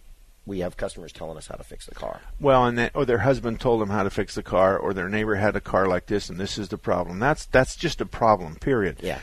[0.47, 2.21] we have customers telling us how to fix the car.
[2.41, 5.09] Well, and that, or their husband told them how to fix the car, or their
[5.09, 7.19] neighbor had a car like this, and this is the problem.
[7.19, 8.57] That's that's just a problem.
[8.57, 8.99] Period.
[9.03, 9.21] Yeah.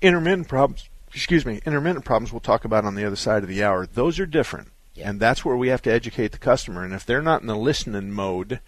[0.00, 3.64] Intermittent problems, excuse me, intermittent problems we'll talk about on the other side of the
[3.64, 3.86] hour.
[3.86, 4.68] Those are different.
[5.00, 6.84] And that's where we have to educate the customer.
[6.84, 8.60] And if they're not in the listening mode,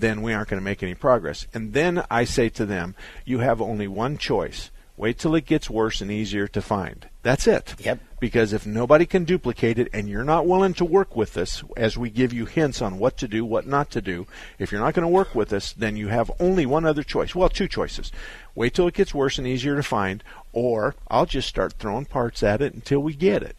[0.00, 1.46] then we aren't going to make any progress.
[1.52, 2.94] And then I say to them,
[3.24, 4.70] you have only one choice.
[4.98, 7.08] Wait till it gets worse and easier to find.
[7.22, 7.76] That's it.
[7.78, 8.00] Yep.
[8.18, 11.96] Because if nobody can duplicate it and you're not willing to work with us as
[11.96, 14.26] we give you hints on what to do, what not to do,
[14.58, 17.32] if you're not going to work with us, then you have only one other choice.
[17.32, 18.10] Well, two choices.
[18.56, 22.42] Wait till it gets worse and easier to find, or I'll just start throwing parts
[22.42, 23.56] at it until we get it.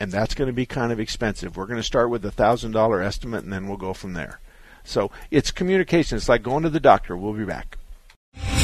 [0.00, 1.56] And that's going to be kind of expensive.
[1.56, 4.40] We're going to start with a $1,000 estimate and then we'll go from there.
[4.84, 6.16] So it's communication.
[6.16, 7.16] It's like going to the doctor.
[7.16, 7.78] We'll be back.